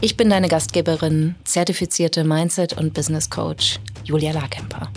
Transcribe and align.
Ich 0.00 0.16
bin 0.16 0.28
deine 0.28 0.48
Gastgeberin, 0.48 1.34
zertifizierte 1.44 2.24
Mindset- 2.24 2.76
und 2.76 2.92
Business 2.92 3.30
Coach 3.30 3.80
Julia 4.04 4.32
Larkemper. 4.32 4.90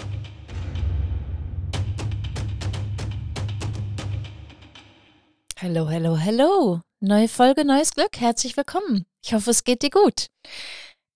Hallo, 5.60 5.90
hallo, 5.90 6.20
hallo. 6.20 6.82
Neue 7.00 7.28
Folge, 7.28 7.64
neues 7.64 7.92
Glück. 7.92 8.20
Herzlich 8.20 8.58
willkommen. 8.58 9.06
Ich 9.24 9.34
hoffe, 9.34 9.52
es 9.52 9.64
geht 9.64 9.82
dir 9.82 9.90
gut. 9.90 10.28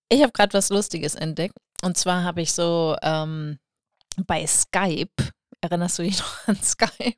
Ich 0.09 0.21
habe 0.21 0.31
gerade 0.31 0.53
was 0.53 0.69
Lustiges 0.69 1.15
entdeckt. 1.15 1.55
Und 1.83 1.97
zwar 1.97 2.23
habe 2.23 2.41
ich 2.41 2.53
so 2.53 2.95
ähm, 3.01 3.57
bei 4.25 4.45
Skype, 4.47 5.11
erinnerst 5.61 5.99
du 5.99 6.03
dich 6.03 6.19
noch 6.19 6.47
an 6.47 6.55
Skype? 6.63 7.15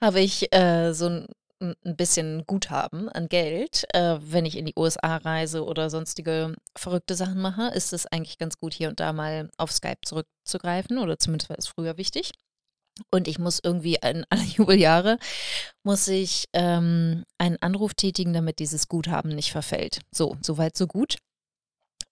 habe 0.00 0.20
ich 0.20 0.52
äh, 0.54 0.92
so 0.92 1.06
ein 1.06 1.26
ein 1.60 1.96
bisschen 1.96 2.44
Guthaben 2.46 3.08
an 3.08 3.28
Geld. 3.28 3.84
Äh, 3.94 4.18
wenn 4.20 4.46
ich 4.46 4.56
in 4.56 4.66
die 4.66 4.74
USA 4.76 5.16
reise 5.16 5.64
oder 5.64 5.90
sonstige 5.90 6.54
verrückte 6.76 7.14
Sachen 7.14 7.40
mache, 7.40 7.68
ist 7.74 7.92
es 7.92 8.06
eigentlich 8.06 8.38
ganz 8.38 8.58
gut, 8.58 8.74
hier 8.74 8.88
und 8.88 9.00
da 9.00 9.12
mal 9.12 9.50
auf 9.58 9.72
Skype 9.72 10.00
zurückzugreifen 10.02 10.98
oder 10.98 11.18
zumindest 11.18 11.50
war 11.50 11.58
es 11.58 11.68
früher 11.68 11.96
wichtig. 11.96 12.32
Und 13.10 13.28
ich 13.28 13.38
muss 13.38 13.60
irgendwie 13.62 13.98
in 14.02 14.24
alle 14.30 14.42
Jubeljahre 14.56 15.18
muss 15.82 16.08
ich 16.08 16.46
ähm, 16.52 17.24
einen 17.38 17.56
Anruf 17.60 17.94
tätigen, 17.94 18.32
damit 18.32 18.58
dieses 18.58 18.88
Guthaben 18.88 19.34
nicht 19.34 19.52
verfällt. 19.52 20.00
So, 20.12 20.36
soweit, 20.42 20.76
so 20.76 20.86
gut. 20.86 21.16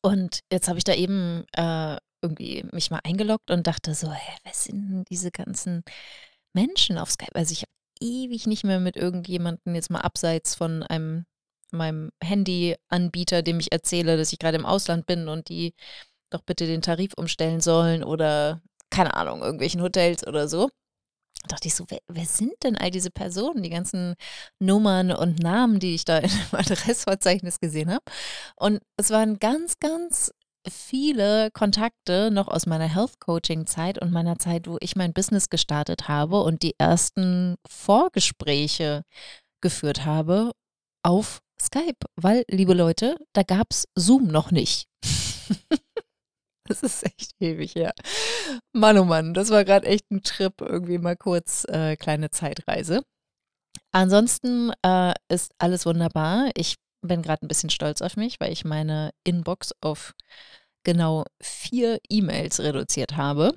Und 0.01 0.41
jetzt 0.53 0.69
habe 0.69 0.79
ich 0.79 0.85
da 0.85 0.95
eben 0.95 1.45
äh, 1.57 1.97
irgendwie 2.23 2.65
mich 2.73 2.91
mal 2.91 3.01
eingeloggt 3.05 3.51
und 3.51 3.67
dachte 3.67 3.95
so, 3.95 4.13
hä, 4.13 4.33
wer 4.45 4.55
sind 4.55 4.89
denn 4.89 5.05
diese 5.11 5.31
ganzen 5.31 5.83
Menschen 6.55 6.99
auf 6.99 7.11
Skype? 7.11 7.35
Also 7.35 7.53
ich 7.53 7.63
habe 7.63 7.73
ewig 8.01 8.47
nicht 8.47 8.65
mehr 8.65 8.81
mit 8.81 8.97
irgendjemandem 8.97 9.75
jetzt 9.75 9.91
mal 9.91 10.01
abseits 10.01 10.55
von 10.55 10.83
einem 10.83 11.27
meinem 11.71 12.11
Handyanbieter, 12.23 13.43
dem 13.43 13.61
ich 13.61 13.73
erzähle, 13.73 14.17
dass 14.17 14.33
ich 14.33 14.39
gerade 14.39 14.57
im 14.57 14.67
Ausland 14.67 15.07
bin 15.07 15.29
und 15.29 15.49
die 15.49 15.75
doch 16.31 16.43
bitte 16.43 16.67
den 16.67 16.83
Tarif 16.83 17.13
umstellen 17.17 17.61
sollen 17.61 18.05
oder 18.05 18.63
keine 18.91 19.15
Ahnung, 19.15 19.43
irgendwelchen 19.43 19.83
Hotels 19.83 20.27
oder 20.27 20.49
so. 20.49 20.71
Da 21.43 21.49
dachte 21.49 21.69
ich 21.69 21.75
so, 21.75 21.85
wer, 21.89 22.01
wer, 22.09 22.25
sind 22.27 22.55
denn 22.65 22.77
all 22.77 22.91
diese 22.91 23.11
Personen, 23.11 23.63
die 23.63 23.71
ganzen 23.71 24.15
Nummern 24.59 25.13
und 25.13 25.39
Namen, 25.41 25.79
die 25.79 25.95
ich 25.95 26.05
da 26.05 26.19
im 26.19 26.31
Adressverzeichnis 26.53 27.61
gesehen 27.61 27.91
habe? 27.91 28.05
Und 28.57 28.81
es 28.97 29.11
waren 29.11 29.39
ganz, 29.39 29.79
ganz 29.79 30.33
viele 30.67 31.51
Kontakte 31.53 32.31
noch 32.31 32.49
aus 32.49 32.67
meiner 32.67 32.93
Health 32.93 33.21
Coaching 33.21 33.67
Zeit 33.67 34.01
und 34.01 34.13
meiner 34.13 34.39
Zeit, 34.39 34.67
wo 34.67 34.77
ich 34.81 34.97
mein 34.97 35.13
Business 35.13 35.49
gestartet 35.51 36.09
habe 36.09 36.43
und 36.43 36.63
die 36.63 36.75
ersten 36.79 37.57
Vorgespräche 37.69 39.05
geführt 39.61 40.05
habe 40.05 40.53
auf 41.03 41.41
Skype, 41.61 42.07
weil, 42.17 42.45
liebe 42.49 42.75
Leute, 42.75 43.17
da 43.33 43.43
gab 43.43 43.69
es 43.71 43.87
Zoom 43.95 44.29
noch 44.29 44.51
nicht. 44.51 44.87
das 46.65 46.83
ist 46.83 47.05
echt 47.05 47.33
ewig, 47.41 47.75
ja. 47.75 47.91
Mann, 48.73 48.99
oh 48.99 49.05
Mann, 49.05 49.35
das 49.35 49.51
war 49.51 49.65
gerade 49.65 49.87
echt 49.87 50.11
ein 50.11 50.23
Trip, 50.23 50.55
irgendwie 50.61 50.99
mal 50.99 51.17
kurz 51.17 51.65
äh, 51.65 51.97
kleine 51.97 52.31
Zeitreise. 52.31 53.03
Ansonsten 53.93 54.73
äh, 54.85 55.15
ist 55.29 55.53
alles 55.59 55.87
wunderbar. 55.87 56.51
Ich 56.55 56.77
bin 57.03 57.23
gerade 57.23 57.45
ein 57.45 57.49
bisschen 57.49 57.71
stolz 57.71 58.03
auf 58.03 58.17
mich, 58.17 58.41
weil 58.41 58.53
ich 58.53 58.65
meine 58.65 59.11
Inbox 59.25 59.73
auf 59.81 60.15
genau 60.85 61.25
vier 61.41 61.99
E-Mails 62.09 62.61
reduziert 62.61 63.17
habe. 63.17 63.53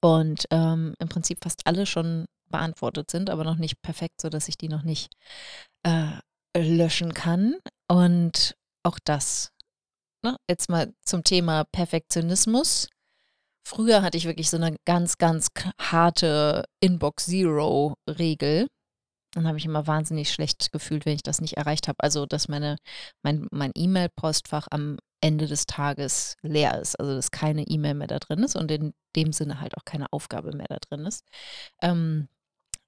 Und 0.00 0.46
ähm, 0.50 0.94
im 0.98 1.08
Prinzip 1.08 1.38
fast 1.42 1.66
alle 1.66 1.84
schon 1.86 2.26
beantwortet 2.48 3.10
sind, 3.10 3.30
aber 3.30 3.44
noch 3.44 3.56
nicht 3.56 3.82
perfekt, 3.82 4.20
sodass 4.20 4.48
ich 4.48 4.56
die 4.56 4.68
noch 4.68 4.82
nicht 4.82 5.12
äh, 5.82 6.18
löschen 6.56 7.14
kann. 7.14 7.56
Und 7.88 8.54
auch 8.82 8.98
das, 9.04 9.50
ne, 10.22 10.36
jetzt 10.48 10.68
mal 10.68 10.92
zum 11.02 11.24
Thema 11.24 11.64
Perfektionismus. 11.72 12.88
Früher 13.66 14.02
hatte 14.02 14.16
ich 14.16 14.24
wirklich 14.24 14.50
so 14.50 14.56
eine 14.56 14.74
ganz, 14.84 15.18
ganz 15.18 15.48
harte 15.78 16.64
Inbox-Zero-Regel. 16.80 18.68
Dann 19.32 19.46
habe 19.46 19.58
ich 19.58 19.64
immer 19.64 19.86
wahnsinnig 19.86 20.32
schlecht 20.32 20.72
gefühlt, 20.72 21.06
wenn 21.06 21.14
ich 21.14 21.22
das 21.22 21.40
nicht 21.40 21.56
erreicht 21.56 21.88
habe. 21.88 21.98
Also, 22.00 22.26
dass 22.26 22.48
meine, 22.48 22.76
mein, 23.22 23.46
mein 23.50 23.72
E-Mail-Postfach 23.74 24.66
am 24.70 24.98
Ende 25.20 25.46
des 25.46 25.66
Tages 25.66 26.36
leer 26.42 26.80
ist. 26.80 26.98
Also, 26.98 27.14
dass 27.14 27.30
keine 27.30 27.62
E-Mail 27.62 27.94
mehr 27.94 28.08
da 28.08 28.18
drin 28.18 28.42
ist 28.42 28.56
und 28.56 28.70
in 28.70 28.92
dem 29.16 29.32
Sinne 29.32 29.60
halt 29.60 29.76
auch 29.76 29.84
keine 29.84 30.12
Aufgabe 30.12 30.52
mehr 30.52 30.66
da 30.68 30.78
drin 30.78 31.06
ist. 31.06 31.24
Ähm, 31.80 32.28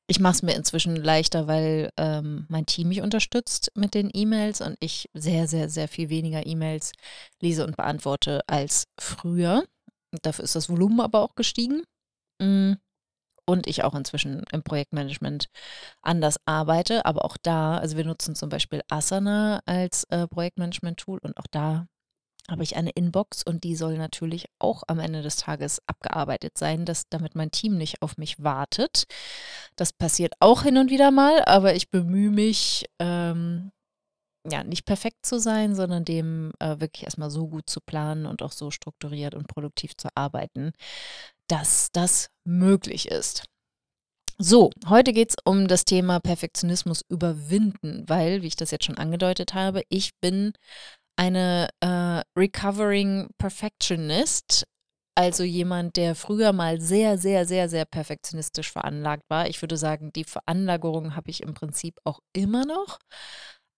ich 0.08 0.20
mache 0.20 0.34
es 0.34 0.42
mir 0.42 0.54
inzwischen 0.54 0.96
leichter, 0.96 1.46
weil 1.46 1.90
ähm, 1.96 2.46
mein 2.48 2.66
Team 2.66 2.88
mich 2.88 3.02
unterstützt 3.02 3.70
mit 3.76 3.94
den 3.94 4.10
E-Mails 4.12 4.60
und 4.60 4.76
ich 4.80 5.08
sehr, 5.14 5.46
sehr, 5.46 5.68
sehr 5.68 5.88
viel 5.88 6.10
weniger 6.10 6.44
E-Mails 6.44 6.92
lese 7.40 7.64
und 7.64 7.76
beantworte 7.76 8.40
als 8.48 8.88
früher. 8.98 9.64
Dafür 10.22 10.44
ist 10.44 10.56
das 10.56 10.68
Volumen 10.68 11.00
aber 11.00 11.22
auch 11.22 11.34
gestiegen. 11.34 11.82
Mm 12.40 12.74
und 13.46 13.66
ich 13.66 13.84
auch 13.84 13.94
inzwischen 13.94 14.44
im 14.52 14.62
Projektmanagement 14.62 15.48
anders 16.02 16.36
arbeite. 16.46 17.04
Aber 17.04 17.24
auch 17.24 17.36
da, 17.42 17.78
also 17.78 17.96
wir 17.96 18.04
nutzen 18.04 18.34
zum 18.34 18.48
Beispiel 18.48 18.82
Asana 18.88 19.60
als 19.66 20.04
äh, 20.04 20.26
Projektmanagement-Tool 20.28 21.18
und 21.22 21.36
auch 21.36 21.46
da 21.50 21.86
habe 22.50 22.64
ich 22.64 22.76
eine 22.76 22.90
Inbox 22.90 23.42
und 23.44 23.62
die 23.64 23.76
soll 23.76 23.96
natürlich 23.96 24.46
auch 24.58 24.82
am 24.88 24.98
Ende 24.98 25.22
des 25.22 25.36
Tages 25.36 25.80
abgearbeitet 25.86 26.58
sein, 26.58 26.84
dass, 26.84 27.08
damit 27.08 27.34
mein 27.34 27.52
Team 27.52 27.76
nicht 27.76 28.02
auf 28.02 28.16
mich 28.16 28.42
wartet. 28.42 29.04
Das 29.76 29.92
passiert 29.92 30.34
auch 30.40 30.62
hin 30.62 30.76
und 30.76 30.90
wieder 30.90 31.10
mal, 31.10 31.44
aber 31.44 31.74
ich 31.74 31.90
bemühe 31.90 32.30
mich, 32.30 32.86
ähm, 32.98 33.70
ja, 34.50 34.64
nicht 34.64 34.84
perfekt 34.84 35.24
zu 35.24 35.38
sein, 35.38 35.76
sondern 35.76 36.04
dem 36.04 36.52
äh, 36.58 36.80
wirklich 36.80 37.04
erstmal 37.04 37.30
so 37.30 37.46
gut 37.46 37.70
zu 37.70 37.80
planen 37.80 38.26
und 38.26 38.42
auch 38.42 38.50
so 38.50 38.72
strukturiert 38.72 39.34
und 39.34 39.46
produktiv 39.46 39.96
zu 39.96 40.08
arbeiten, 40.16 40.72
dass 41.48 41.88
das 41.92 42.28
möglich 42.44 43.08
ist. 43.08 43.44
So, 44.38 44.70
heute 44.88 45.12
geht 45.12 45.30
es 45.30 45.36
um 45.44 45.68
das 45.68 45.84
Thema 45.84 46.18
Perfektionismus 46.18 47.02
überwinden, 47.08 48.04
weil, 48.08 48.42
wie 48.42 48.48
ich 48.48 48.56
das 48.56 48.70
jetzt 48.70 48.86
schon 48.86 48.98
angedeutet 48.98 49.54
habe, 49.54 49.82
ich 49.88 50.10
bin 50.20 50.52
eine 51.16 51.68
äh, 51.80 52.22
Recovering 52.36 53.28
Perfectionist, 53.38 54.64
also 55.14 55.44
jemand, 55.44 55.96
der 55.96 56.14
früher 56.14 56.52
mal 56.52 56.80
sehr, 56.80 57.18
sehr, 57.18 57.46
sehr, 57.46 57.68
sehr 57.68 57.84
perfektionistisch 57.84 58.72
veranlagt 58.72 59.24
war. 59.28 59.46
Ich 59.48 59.60
würde 59.62 59.76
sagen, 59.76 60.10
die 60.12 60.24
Veranlagerung 60.24 61.14
habe 61.14 61.30
ich 61.30 61.42
im 61.42 61.54
Prinzip 61.54 61.98
auch 62.04 62.20
immer 62.32 62.64
noch, 62.64 62.98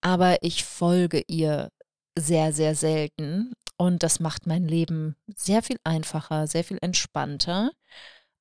aber 0.01 0.39
ich 0.43 0.65
folge 0.65 1.23
ihr 1.27 1.71
sehr, 2.17 2.53
sehr 2.53 2.75
selten. 2.75 3.53
Und 3.77 4.03
das 4.03 4.21
macht 4.21 4.47
mein 4.47 4.67
Leben 4.69 5.17
sehr 5.35 5.63
viel 5.63 5.79
einfacher, 5.85 6.47
sehr 6.47 6.65
viel 6.65 6.79
entspannter 6.81 7.73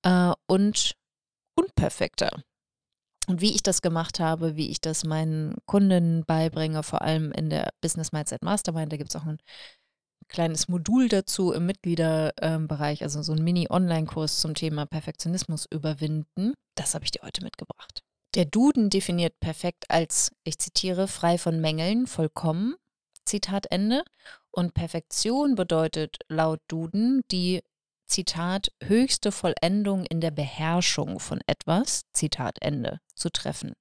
äh, 0.04 0.34
und 0.48 0.96
unperfekter. 1.56 2.44
Und 3.28 3.42
wie 3.42 3.56
ich 3.56 3.64
das 3.64 3.82
gemacht 3.82 4.20
habe, 4.20 4.56
wie 4.58 4.70
ich 4.70 4.82
das 4.82 5.06
meinen 5.06 5.56
Kunden 5.66 6.26
beibringe, 6.26 6.84
vor 6.84 7.02
allem 7.02 7.32
in 7.32 7.50
der 7.50 7.70
Business 7.82 8.12
Mindset 8.12 8.44
Mastermind, 8.44 8.92
da 8.92 8.98
gibt 8.98 9.10
es 9.10 9.16
auch 9.16 9.26
ein 9.26 9.38
kleines 10.28 10.68
Modul 10.68 11.07
dazu 11.07 11.52
im 11.52 11.66
Mitgliederbereich, 11.66 13.02
also 13.04 13.22
so 13.22 13.34
ein 13.34 13.44
Mini-Online-Kurs 13.44 14.42
zum 14.42 14.56
Thema 14.56 14.86
Perfektionismus 14.86 15.66
überwinden. 15.72 16.54
Das 16.75 16.96
habe 16.96 17.06
ich 17.06 17.12
dir 17.12 17.22
heute 17.24 17.44
mitgebracht. 17.44 18.02
Der 18.36 18.46
Duden 18.46 18.90
definiert 18.90 19.40
perfekt 19.40 19.86
als, 19.90 20.31
ich 20.44 20.57
zitiere, 20.57 21.07
frei 21.07 21.38
von 21.38 21.62
Mängeln, 21.62 22.07
vollkommen, 22.07 22.75
Zitat 23.25 23.68
Ende. 23.72 24.04
Und 24.56 24.76
Perfektion 24.76 25.56
bedeutet 25.56 26.18
laut 26.30 26.60
Duden 26.68 27.22
die, 27.32 27.62
Zitat, 28.06 28.72
höchste 28.84 29.32
Vollendung 29.32 30.06
in 30.06 30.22
der 30.22 30.30
Beherrschung 30.30 31.20
von 31.20 31.42
etwas, 31.48 32.04
Zitat 32.14 32.62
Ende, 32.62 33.00
zu 33.16 33.32
treffen. 33.32 33.74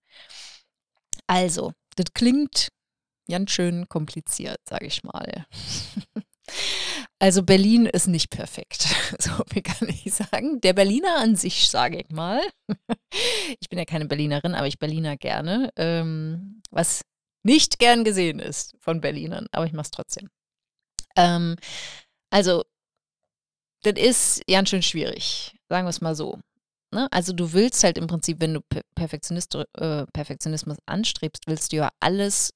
Also, 1.26 1.72
das 1.96 2.14
klingt 2.14 2.68
ganz 3.28 3.50
schön 3.50 3.88
kompliziert, 3.88 4.58
sage 4.68 4.86
ich 4.86 5.04
mal. 5.04 5.46
Also 7.18 7.44
Berlin 7.44 7.86
ist 7.86 8.08
nicht 8.08 8.30
perfekt, 8.30 8.82
so 9.20 9.30
viel 9.48 9.62
kann 9.62 9.88
ich 9.88 10.12
sagen. 10.12 10.60
Der 10.60 10.72
Berliner 10.72 11.18
an 11.18 11.36
sich, 11.36 11.70
sage 11.70 12.00
ich 12.00 12.10
mal. 12.10 12.40
Ich 13.60 13.68
bin 13.68 13.78
ja 13.78 13.84
keine 13.84 14.06
Berlinerin, 14.06 14.54
aber 14.56 14.66
ich 14.66 14.80
Berliner 14.80 15.16
gerne. 15.16 15.70
Ähm, 15.76 16.62
was 16.72 17.02
nicht 17.44 17.78
gern 17.78 18.02
gesehen 18.02 18.40
ist 18.40 18.74
von 18.80 19.00
Berlinern, 19.00 19.46
aber 19.52 19.66
ich 19.66 19.72
mache 19.72 19.84
es 19.84 19.90
trotzdem. 19.92 20.30
Ähm, 21.16 21.56
also, 22.30 22.64
das 23.82 23.94
ist 23.96 24.42
ganz 24.46 24.70
schön 24.70 24.82
schwierig, 24.82 25.54
sagen 25.68 25.86
wir 25.86 25.90
es 25.90 26.00
mal 26.00 26.14
so. 26.14 26.38
Ne? 26.92 27.08
Also 27.10 27.32
du 27.32 27.52
willst 27.52 27.82
halt 27.84 27.98
im 27.98 28.06
Prinzip, 28.06 28.40
wenn 28.40 28.54
du 28.54 28.60
Perfektionist, 28.94 29.54
äh, 29.54 30.06
Perfektionismus 30.12 30.76
anstrebst, 30.86 31.46
willst 31.46 31.72
du 31.72 31.76
ja 31.76 31.90
alles, 32.00 32.52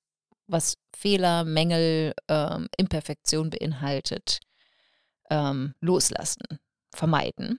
was 0.46 0.76
Fehler, 0.94 1.44
Mängel, 1.44 2.14
ähm, 2.28 2.68
Imperfektion 2.76 3.50
beinhaltet, 3.50 4.40
ähm, 5.30 5.74
loslassen, 5.80 6.44
vermeiden. 6.94 7.58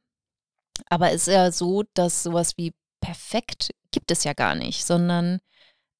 Aber 0.85 1.11
es 1.11 1.27
ist 1.27 1.33
ja 1.33 1.51
so, 1.51 1.83
dass 1.93 2.23
sowas 2.23 2.57
wie 2.57 2.73
perfekt 3.01 3.71
gibt 3.91 4.11
es 4.11 4.23
ja 4.23 4.33
gar 4.33 4.55
nicht, 4.55 4.85
sondern 4.85 5.39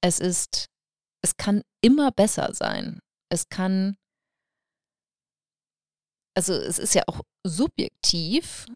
es 0.02 0.20
ist, 0.20 0.68
es 1.22 1.36
kann 1.38 1.64
immer 1.82 2.12
besser 2.12 2.54
sein. 2.54 3.00
Es 3.30 3.50
kann, 3.50 3.98
also 6.38 6.54
es 6.54 6.78
ist 6.78 6.94
ja 6.94 7.02
auch 7.08 7.22
subjektiv, 7.44 8.68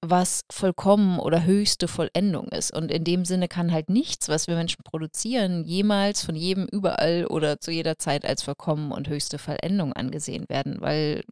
was 0.00 0.40
vollkommen 0.50 1.18
oder 1.18 1.44
höchste 1.44 1.86
Vollendung 1.86 2.48
ist. 2.48 2.74
Und 2.74 2.90
in 2.90 3.04
dem 3.04 3.26
Sinne 3.26 3.46
kann 3.46 3.72
halt 3.72 3.90
nichts, 3.90 4.30
was 4.30 4.46
wir 4.46 4.56
Menschen 4.56 4.82
produzieren, 4.82 5.64
jemals 5.64 6.24
von 6.24 6.34
jedem 6.34 6.66
überall 6.66 7.26
oder 7.26 7.60
zu 7.60 7.70
jeder 7.70 7.98
Zeit 7.98 8.24
als 8.24 8.42
vollkommen 8.42 8.90
und 8.90 9.06
höchste 9.06 9.38
Vollendung 9.38 9.92
angesehen 9.92 10.48
werden, 10.48 10.80
weil 10.80 11.22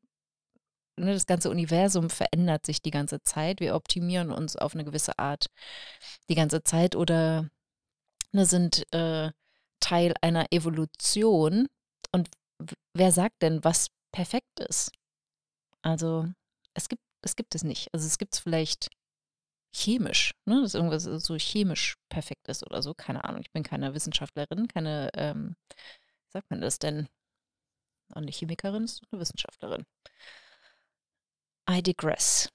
ne, 0.99 1.15
das 1.15 1.27
ganze 1.27 1.51
Universum 1.51 2.11
verändert 2.11 2.67
sich 2.67 2.83
die 2.83 2.91
ganze 2.91 3.23
Zeit. 3.23 3.61
Wir 3.61 3.75
optimieren 3.75 4.31
uns 4.31 4.57
auf 4.57 4.75
eine 4.75 4.85
gewisse 4.85 5.19
Art 5.19 5.47
die 6.29 6.35
ganze 6.35 6.63
Zeit 6.63 6.97
oder 6.97 7.49
ne, 8.33 8.45
sind 8.45 8.85
äh, 8.93 9.31
Teil 9.81 10.13
einer 10.21 10.53
Evolution. 10.53 11.67
Und 12.13 12.29
wer 12.95 13.11
sagt 13.11 13.41
denn, 13.41 13.65
was 13.65 13.89
perfekt 14.13 14.61
ist? 14.61 14.93
Also 15.83 16.27
es 16.75 16.89
gibt 16.89 17.03
es 17.23 17.37
gibt 17.37 17.55
es 17.55 17.65
nicht. 17.65 17.93
Also 17.93 18.07
es 18.07 18.19
gibt 18.19 18.35
es 18.35 18.41
vielleicht 18.41 18.89
chemisch, 19.75 20.33
ne? 20.47 20.63
dass 20.63 20.75
irgendwas 20.75 21.05
so 21.05 21.37
chemisch 21.37 21.97
perfekt 22.09 22.49
ist 22.49 22.65
oder 22.65 22.83
so. 22.83 22.95
Keine 22.95 23.25
Ahnung. 23.25 23.43
Ich 23.43 23.53
bin 23.53 23.63
keine 23.63 23.95
Wissenschaftlerin, 23.95 24.69
keine, 24.69 25.11
ähm, 25.15 25.57
wie 25.69 26.33
sagt 26.33 26.51
man 26.51 26.61
das 26.61 26.79
denn? 26.79 27.09
Eine 28.13 28.33
Chemikerin 28.33 28.85
ist 28.85 29.03
eine 29.11 29.21
Wissenschaftlerin. 29.21 29.85
I 31.71 31.83
digress. 31.83 32.49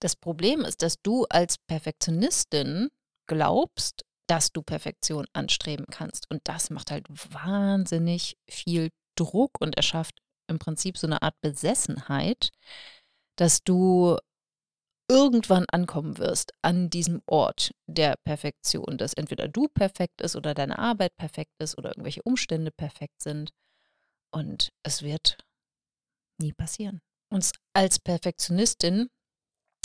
Das 0.00 0.16
Problem 0.16 0.62
ist, 0.62 0.82
dass 0.82 1.00
du 1.02 1.26
als 1.28 1.58
Perfektionistin 1.58 2.88
glaubst, 3.26 4.04
dass 4.26 4.52
du 4.52 4.62
Perfektion 4.62 5.26
anstreben 5.34 5.86
kannst. 5.90 6.30
Und 6.30 6.40
das 6.44 6.70
macht 6.70 6.90
halt 6.90 7.06
wahnsinnig 7.10 8.36
viel 8.48 8.88
Druck 9.14 9.60
und 9.60 9.76
erschafft 9.76 10.22
im 10.52 10.58
Prinzip 10.58 10.96
so 10.96 11.06
eine 11.06 11.22
Art 11.22 11.34
Besessenheit, 11.40 12.50
dass 13.36 13.64
du 13.64 14.16
irgendwann 15.08 15.66
ankommen 15.70 16.18
wirst 16.18 16.52
an 16.62 16.88
diesem 16.88 17.22
Ort 17.26 17.72
der 17.86 18.16
Perfektion, 18.24 18.96
dass 18.96 19.12
entweder 19.12 19.48
du 19.48 19.68
perfekt 19.68 20.20
ist 20.20 20.36
oder 20.36 20.54
deine 20.54 20.78
Arbeit 20.78 21.16
perfekt 21.16 21.52
ist 21.58 21.76
oder 21.76 21.90
irgendwelche 21.90 22.22
Umstände 22.22 22.70
perfekt 22.70 23.22
sind. 23.22 23.50
Und 24.30 24.72
es 24.82 25.02
wird 25.02 25.36
nie 26.38 26.52
passieren. 26.52 27.02
Und 27.28 27.50
als 27.74 27.98
Perfektionistin 27.98 29.08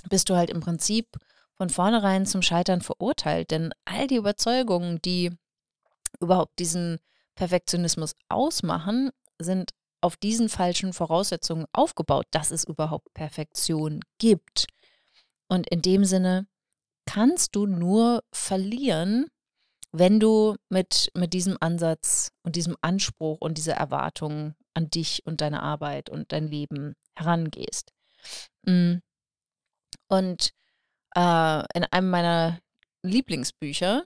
bist 0.10 0.30
du 0.30 0.36
halt 0.36 0.50
im 0.50 0.62
Prinzip 0.62 1.08
von 1.56 1.70
vornherein 1.70 2.26
zum 2.26 2.42
Scheitern 2.42 2.82
verurteilt, 2.82 3.52
denn 3.52 3.74
all 3.86 4.08
die 4.08 4.16
Überzeugungen, 4.16 5.02
die 5.02 5.32
überhaupt 6.20 6.58
diesen 6.60 7.00
Perfektionismus 7.36 8.14
ausmachen, 8.30 9.12
sind 9.40 9.72
auf 10.02 10.18
diesen 10.18 10.50
falschen 10.50 10.94
Voraussetzungen 10.94 11.66
aufgebaut, 11.74 12.26
dass 12.32 12.52
es 12.52 12.64
überhaupt 12.64 13.14
Perfektion 13.14 14.02
gibt. 14.18 14.68
Und 15.48 15.68
in 15.70 15.82
dem 15.82 16.06
Sinne 16.06 16.48
kannst 17.06 17.56
du 17.56 17.66
nur 17.66 18.24
verlieren, 18.32 19.28
wenn 19.92 20.20
du 20.20 20.56
mit, 20.70 21.10
mit 21.16 21.34
diesem 21.34 21.58
Ansatz 21.60 22.32
und 22.44 22.56
diesem 22.56 22.76
Anspruch 22.82 23.38
und 23.40 23.58
dieser 23.58 23.76
Erwartung 23.76 24.54
an 24.74 24.90
dich 24.90 25.26
und 25.26 25.42
deine 25.42 25.64
Arbeit 25.64 26.10
und 26.10 26.32
dein 26.32 26.48
Leben 26.48 26.96
herangehst. 27.16 27.92
Mm. 28.64 28.98
Und 30.10 30.52
äh, 31.16 31.64
in 31.74 31.84
einem 31.92 32.10
meiner 32.10 32.60
Lieblingsbücher, 33.04 34.06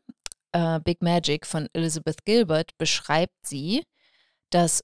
äh, 0.54 0.80
Big 0.80 1.02
Magic 1.02 1.46
von 1.46 1.68
Elizabeth 1.74 2.24
Gilbert, 2.26 2.78
beschreibt 2.78 3.46
sie, 3.46 3.84
dass 4.50 4.82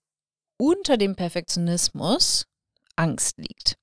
unter 0.57 0.97
dem 0.97 1.15
Perfektionismus 1.15 2.45
Angst 2.95 3.37
liegt. 3.37 3.77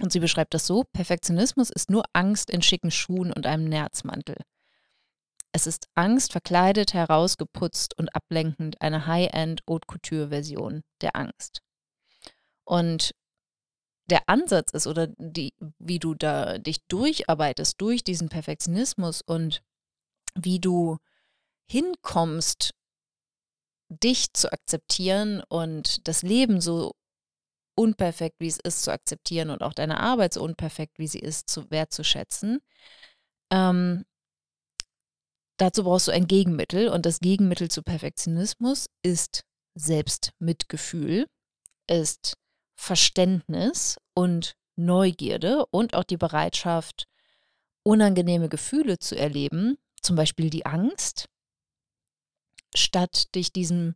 Und 0.00 0.12
sie 0.12 0.20
beschreibt 0.20 0.54
das 0.54 0.66
so, 0.66 0.84
Perfektionismus 0.92 1.70
ist 1.70 1.90
nur 1.90 2.04
Angst 2.12 2.50
in 2.50 2.62
schicken 2.62 2.90
Schuhen 2.90 3.32
und 3.32 3.46
einem 3.46 3.64
Nerzmantel. 3.64 4.36
Es 5.52 5.66
ist 5.66 5.88
Angst 5.94 6.32
verkleidet, 6.32 6.94
herausgeputzt 6.94 7.98
und 7.98 8.14
ablenkend, 8.14 8.80
eine 8.80 9.06
High-End 9.06 9.60
Haute 9.68 9.86
Couture-Version 9.86 10.82
der 11.02 11.14
Angst. 11.14 11.60
Und 12.64 13.12
der 14.06 14.28
Ansatz 14.28 14.72
ist 14.72 14.86
oder 14.86 15.08
die, 15.18 15.52
wie 15.78 15.98
du 15.98 16.14
da 16.14 16.58
dich 16.58 16.78
durcharbeitest 16.88 17.80
durch 17.80 18.02
diesen 18.02 18.28
Perfektionismus 18.28 19.20
und 19.20 19.62
wie 20.34 20.58
du 20.58 20.96
hinkommst 21.66 22.72
dich 23.92 24.32
zu 24.32 24.52
akzeptieren 24.52 25.42
und 25.48 26.06
das 26.08 26.22
Leben 26.22 26.60
so 26.60 26.92
unperfekt, 27.74 28.36
wie 28.38 28.48
es 28.48 28.58
ist, 28.58 28.82
zu 28.82 28.92
akzeptieren 28.92 29.50
und 29.50 29.62
auch 29.62 29.72
deine 29.72 30.00
Arbeit 30.00 30.34
so 30.34 30.42
unperfekt, 30.42 30.98
wie 30.98 31.08
sie 31.08 31.20
ist, 31.20 31.48
zu 31.48 31.70
wertzuschätzen. 31.70 32.60
Ähm, 33.50 34.04
dazu 35.56 35.84
brauchst 35.84 36.08
du 36.08 36.12
ein 36.12 36.26
Gegenmittel 36.26 36.88
und 36.88 37.06
das 37.06 37.20
Gegenmittel 37.20 37.70
zu 37.70 37.82
Perfektionismus 37.82 38.86
ist 39.02 39.44
Selbstmitgefühl, 39.74 41.26
ist 41.88 42.34
Verständnis 42.76 43.96
und 44.14 44.54
Neugierde 44.76 45.64
und 45.70 45.94
auch 45.94 46.04
die 46.04 46.16
Bereitschaft, 46.16 47.06
unangenehme 47.84 48.48
Gefühle 48.48 48.98
zu 48.98 49.16
erleben, 49.16 49.76
zum 50.00 50.16
Beispiel 50.16 50.50
die 50.50 50.66
Angst, 50.66 51.26
statt 52.74 53.34
dich 53.34 53.52
diesem 53.52 53.94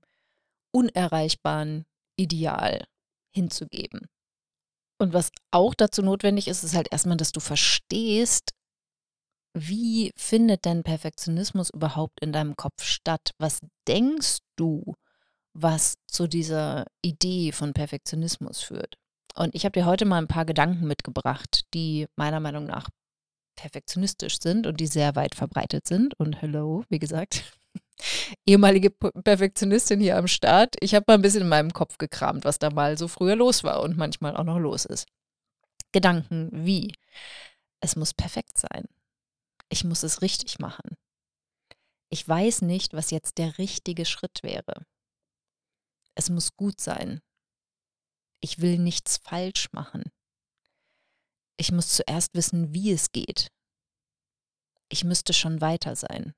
unerreichbaren 0.73 1.87
Ideal 2.17 2.87
hinzugeben. 3.33 4.09
Und 4.99 5.13
was 5.13 5.31
auch 5.51 5.75
dazu 5.75 6.03
notwendig 6.03 6.49
ist, 6.49 6.65
ist 6.65 6.75
halt 6.75 6.89
erstmal, 6.91 7.17
dass 7.17 7.33
du 7.33 7.41
verstehst, 7.41 8.53
wie 9.55 10.13
findet 10.17 10.65
denn 10.65 10.83
Perfektionismus 10.83 11.71
überhaupt 11.71 12.21
in 12.21 12.33
deinem 12.33 12.57
Kopf 12.57 12.83
statt? 12.83 13.31
Was 13.39 13.61
denkst 13.89 14.39
du, 14.57 14.95
was 15.55 15.95
zu 16.07 16.27
dieser 16.27 16.85
Idee 17.03 17.53
von 17.53 17.73
Perfektionismus 17.73 18.61
führt? 18.61 18.97
Und 19.35 19.55
ich 19.55 19.65
habe 19.65 19.79
dir 19.79 19.87
heute 19.87 20.05
mal 20.05 20.19
ein 20.19 20.29
paar 20.29 20.45
Gedanken 20.45 20.87
mitgebracht, 20.87 21.65
die 21.75 22.07
meiner 22.17 22.41
Meinung 22.41 22.65
nach 22.65 22.89
perfektionistisch 23.55 24.39
sind 24.41 24.67
und 24.67 24.79
die 24.79 24.87
sehr 24.87 25.17
weit 25.17 25.35
verbreitet 25.35 25.87
sind. 25.87 26.19
Und 26.19 26.41
hello, 26.41 26.85
wie 26.89 26.99
gesagt, 26.99 27.45
ehemalige 28.47 28.91
Perfektionistin 28.91 30.01
hier 30.01 30.17
am 30.17 30.29
Start. 30.29 30.77
Ich 30.81 30.95
habe 30.95 31.05
mal 31.09 31.15
ein 31.15 31.23
bisschen 31.23 31.43
in 31.43 31.49
meinem 31.49 31.73
Kopf 31.73 31.99
gekramt, 31.99 32.45
was 32.45 32.59
da 32.59 32.71
mal 32.71 32.99
so 32.99 33.09
früher 33.09 33.37
los 33.37 33.65
war 33.65 33.83
und 33.83 33.97
manchmal 33.97 34.37
auch 34.37 34.45
noch 34.45 34.59
los 34.59 34.85
ist. 34.85 35.07
Gedanken 35.93 36.51
wie, 36.53 36.95
es 37.81 37.97
muss 37.97 38.15
perfekt 38.15 38.59
sein. 38.59 38.85
Ich 39.69 39.85
muss 39.85 40.03
es 40.03 40.23
richtig 40.23 40.59
machen. 40.59 40.97
Ich 42.09 42.27
weiß 42.27 42.63
nicht, 42.63 42.93
was 42.93 43.11
jetzt 43.11 43.39
der 43.39 43.59
richtige 43.59 44.05
Schritt 44.05 44.43
wäre. 44.43 44.85
Es 46.15 46.31
muss 46.31 46.57
gut 46.57 46.81
sein. 46.81 47.21
Ich 48.41 48.61
will 48.61 48.79
nichts 48.79 49.17
falsch 49.17 49.73
machen. 49.73 50.05
Ich 51.57 51.73
muss 51.73 51.89
zuerst 51.89 52.35
wissen, 52.35 52.73
wie 52.73 52.93
es 52.93 53.11
geht. 53.11 53.49
Ich 54.89 55.03
müsste 55.03 55.33
schon 55.33 55.61
weiter 55.61 55.97
sein 55.97 56.35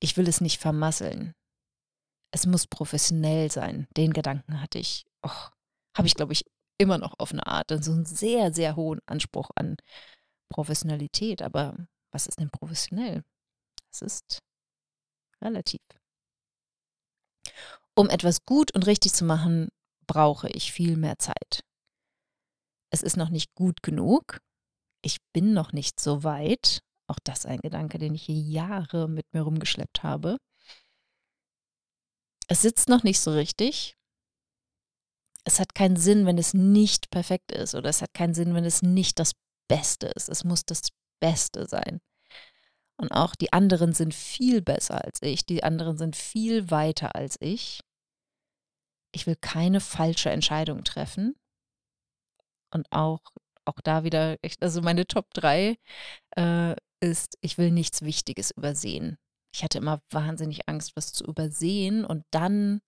ich 0.00 0.16
will 0.16 0.28
es 0.28 0.40
nicht 0.40 0.60
vermasseln. 0.60 1.34
Es 2.30 2.46
muss 2.46 2.66
professionell 2.66 3.50
sein. 3.50 3.88
Den 3.96 4.12
Gedanken 4.12 4.60
hatte 4.60 4.78
ich, 4.78 5.06
oh, 5.22 5.48
habe 5.96 6.06
ich, 6.06 6.14
glaube 6.14 6.32
ich, 6.32 6.44
immer 6.78 6.98
noch 6.98 7.14
auf 7.18 7.32
eine 7.32 7.46
Art. 7.46 7.70
So 7.82 7.92
einen 7.92 8.04
sehr, 8.04 8.52
sehr 8.52 8.76
hohen 8.76 9.00
Anspruch 9.06 9.50
an 9.54 9.76
Professionalität. 10.50 11.42
Aber 11.42 11.76
was 12.12 12.26
ist 12.26 12.38
denn 12.38 12.50
professionell? 12.50 13.24
Es 13.90 14.02
ist 14.02 14.38
relativ. 15.42 15.80
Um 17.96 18.08
etwas 18.10 18.44
gut 18.44 18.72
und 18.74 18.86
richtig 18.86 19.12
zu 19.12 19.24
machen, 19.24 19.68
brauche 20.06 20.48
ich 20.50 20.72
viel 20.72 20.96
mehr 20.96 21.18
Zeit. 21.18 21.64
Es 22.90 23.02
ist 23.02 23.16
noch 23.16 23.28
nicht 23.28 23.54
gut 23.54 23.82
genug. 23.82 24.40
Ich 25.02 25.18
bin 25.32 25.52
noch 25.52 25.72
nicht 25.72 26.00
so 26.00 26.24
weit. 26.24 26.82
Auch 27.08 27.18
das 27.24 27.46
ein 27.46 27.60
Gedanke, 27.60 27.98
den 27.98 28.14
ich 28.14 28.24
hier 28.24 28.36
Jahre 28.36 29.08
mit 29.08 29.26
mir 29.32 29.42
rumgeschleppt 29.42 30.02
habe. 30.02 30.38
Es 32.48 32.62
sitzt 32.62 32.88
noch 32.88 33.02
nicht 33.02 33.20
so 33.20 33.32
richtig. 33.32 33.96
es 35.44 35.60
hat 35.60 35.74
keinen 35.74 35.96
Sinn, 35.96 36.26
wenn 36.26 36.36
es 36.36 36.52
nicht 36.52 37.10
perfekt 37.10 37.52
ist 37.52 37.74
oder 37.74 37.88
es 37.88 38.02
hat 38.02 38.12
keinen 38.12 38.34
Sinn, 38.34 38.54
wenn 38.54 38.66
es 38.66 38.82
nicht 38.82 39.18
das 39.18 39.32
Beste 39.66 40.08
ist. 40.08 40.28
Es 40.28 40.44
muss 40.44 40.64
das 40.64 40.82
Beste 41.20 41.66
sein. 41.66 42.00
Und 42.98 43.12
auch 43.12 43.34
die 43.34 43.52
anderen 43.52 43.94
sind 43.94 44.14
viel 44.14 44.60
besser 44.60 45.02
als 45.04 45.22
ich, 45.22 45.46
die 45.46 45.62
anderen 45.64 45.96
sind 45.96 46.16
viel 46.16 46.70
weiter 46.70 47.14
als 47.14 47.36
ich. 47.40 47.80
Ich 49.12 49.26
will 49.26 49.36
keine 49.36 49.80
falsche 49.80 50.30
Entscheidung 50.30 50.84
treffen. 50.84 51.34
Und 52.70 52.86
auch, 52.90 53.20
auch 53.64 53.80
da 53.82 54.04
wieder, 54.04 54.36
also 54.60 54.82
meine 54.82 55.06
Top 55.06 55.32
3 55.32 55.78
äh, 56.36 56.76
ist, 57.00 57.38
ich 57.40 57.58
will 57.58 57.70
nichts 57.70 58.02
Wichtiges 58.02 58.50
übersehen. 58.50 59.18
Ich 59.52 59.64
hatte 59.64 59.78
immer 59.78 60.00
wahnsinnig 60.10 60.68
Angst, 60.68 60.96
was 60.96 61.12
zu 61.12 61.24
übersehen 61.24 62.04
und 62.04 62.24
dann 62.30 62.80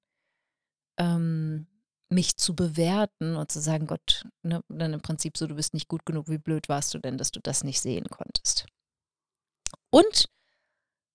ähm, 0.98 1.66
mich 2.10 2.36
zu 2.36 2.54
bewerten 2.54 3.36
und 3.36 3.50
zu 3.50 3.60
sagen, 3.60 3.86
Gott, 3.86 4.26
ne, 4.42 4.62
dann 4.68 4.92
im 4.92 5.00
Prinzip 5.00 5.36
so, 5.36 5.46
du 5.46 5.54
bist 5.54 5.74
nicht 5.74 5.88
gut 5.88 6.04
genug, 6.04 6.28
wie 6.28 6.38
blöd 6.38 6.68
warst 6.68 6.92
du 6.92 6.98
denn, 6.98 7.18
dass 7.18 7.30
du 7.30 7.40
das 7.40 7.64
nicht 7.64 7.80
sehen 7.80 8.08
konntest. 8.10 8.66
Und, 9.90 10.28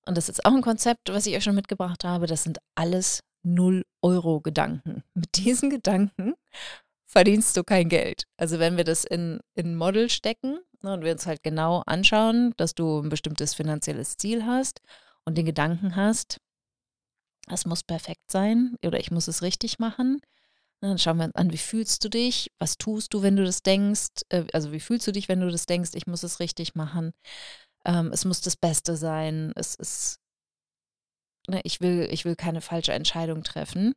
und 0.06 0.18
das 0.18 0.30
ist 0.30 0.46
auch 0.46 0.54
ein 0.54 0.62
Konzept, 0.62 1.10
was 1.10 1.26
ich 1.26 1.36
euch 1.36 1.44
schon 1.44 1.56
mitgebracht 1.56 2.04
habe, 2.04 2.28
das 2.28 2.44
sind 2.44 2.60
alles 2.76 3.22
0-Euro-Gedanken. 3.46 5.04
Mit 5.14 5.38
diesen 5.38 5.70
Gedanken 5.70 6.34
verdienst 7.06 7.56
du 7.58 7.64
kein 7.64 7.90
Geld. 7.90 8.24
Also 8.38 8.60
wenn 8.60 8.78
wir 8.78 8.84
das 8.84 9.04
in, 9.04 9.40
in 9.54 9.76
Model 9.76 10.10
stecken 10.10 10.60
und 10.82 11.04
wir 11.04 11.12
uns 11.12 11.26
halt 11.26 11.44
genau 11.44 11.84
anschauen, 11.86 12.54
dass 12.58 12.76
du 12.76 13.00
ein 13.00 13.10
bestimmtes 13.10 13.54
finanzielles 13.54 14.18
Ziel 14.18 14.46
hast 14.46 14.82
und 15.26 15.38
den 15.38 15.46
Gedanken 15.46 15.96
hast, 15.96 16.40
es 17.48 17.66
muss 17.66 17.84
perfekt 17.84 18.32
sein 18.32 18.76
oder 18.86 19.00
ich 19.00 19.12
muss 19.12 19.28
es 19.28 19.42
richtig 19.42 19.80
machen, 19.80 20.20
Ne, 20.82 20.90
dann 20.90 20.98
schauen 21.00 21.18
wir 21.18 21.26
uns 21.26 21.36
an, 21.36 21.52
wie 21.52 21.58
fühlst 21.58 22.04
du 22.04 22.10
dich? 22.10 22.52
Was 22.60 22.78
tust 22.78 23.14
du, 23.14 23.22
wenn 23.22 23.36
du 23.36 23.46
das 23.46 23.64
denkst? 23.64 24.24
Äh, 24.30 24.46
also 24.54 24.72
wie 24.72 24.80
fühlst 24.80 25.08
du 25.08 25.12
dich, 25.12 25.30
wenn 25.30 25.42
du 25.42 25.50
das 25.50 25.66
denkst, 25.66 25.92
ich 25.94 26.08
muss 26.08 26.24
es 26.24 26.40
richtig 26.40 26.76
machen? 26.76 27.14
Ähm, 27.86 28.12
es 28.14 28.26
muss 28.26 28.42
das 28.42 28.56
Beste 28.58 28.98
sein. 28.98 29.54
Es 29.56 29.76
ist, 29.76 30.20
ne, 31.48 31.62
ich 31.64 31.82
will, 31.82 32.08
ich 32.12 32.26
will 32.26 32.36
keine 32.36 32.62
falsche 32.62 32.94
Entscheidung 32.94 33.44
treffen. 33.44 33.94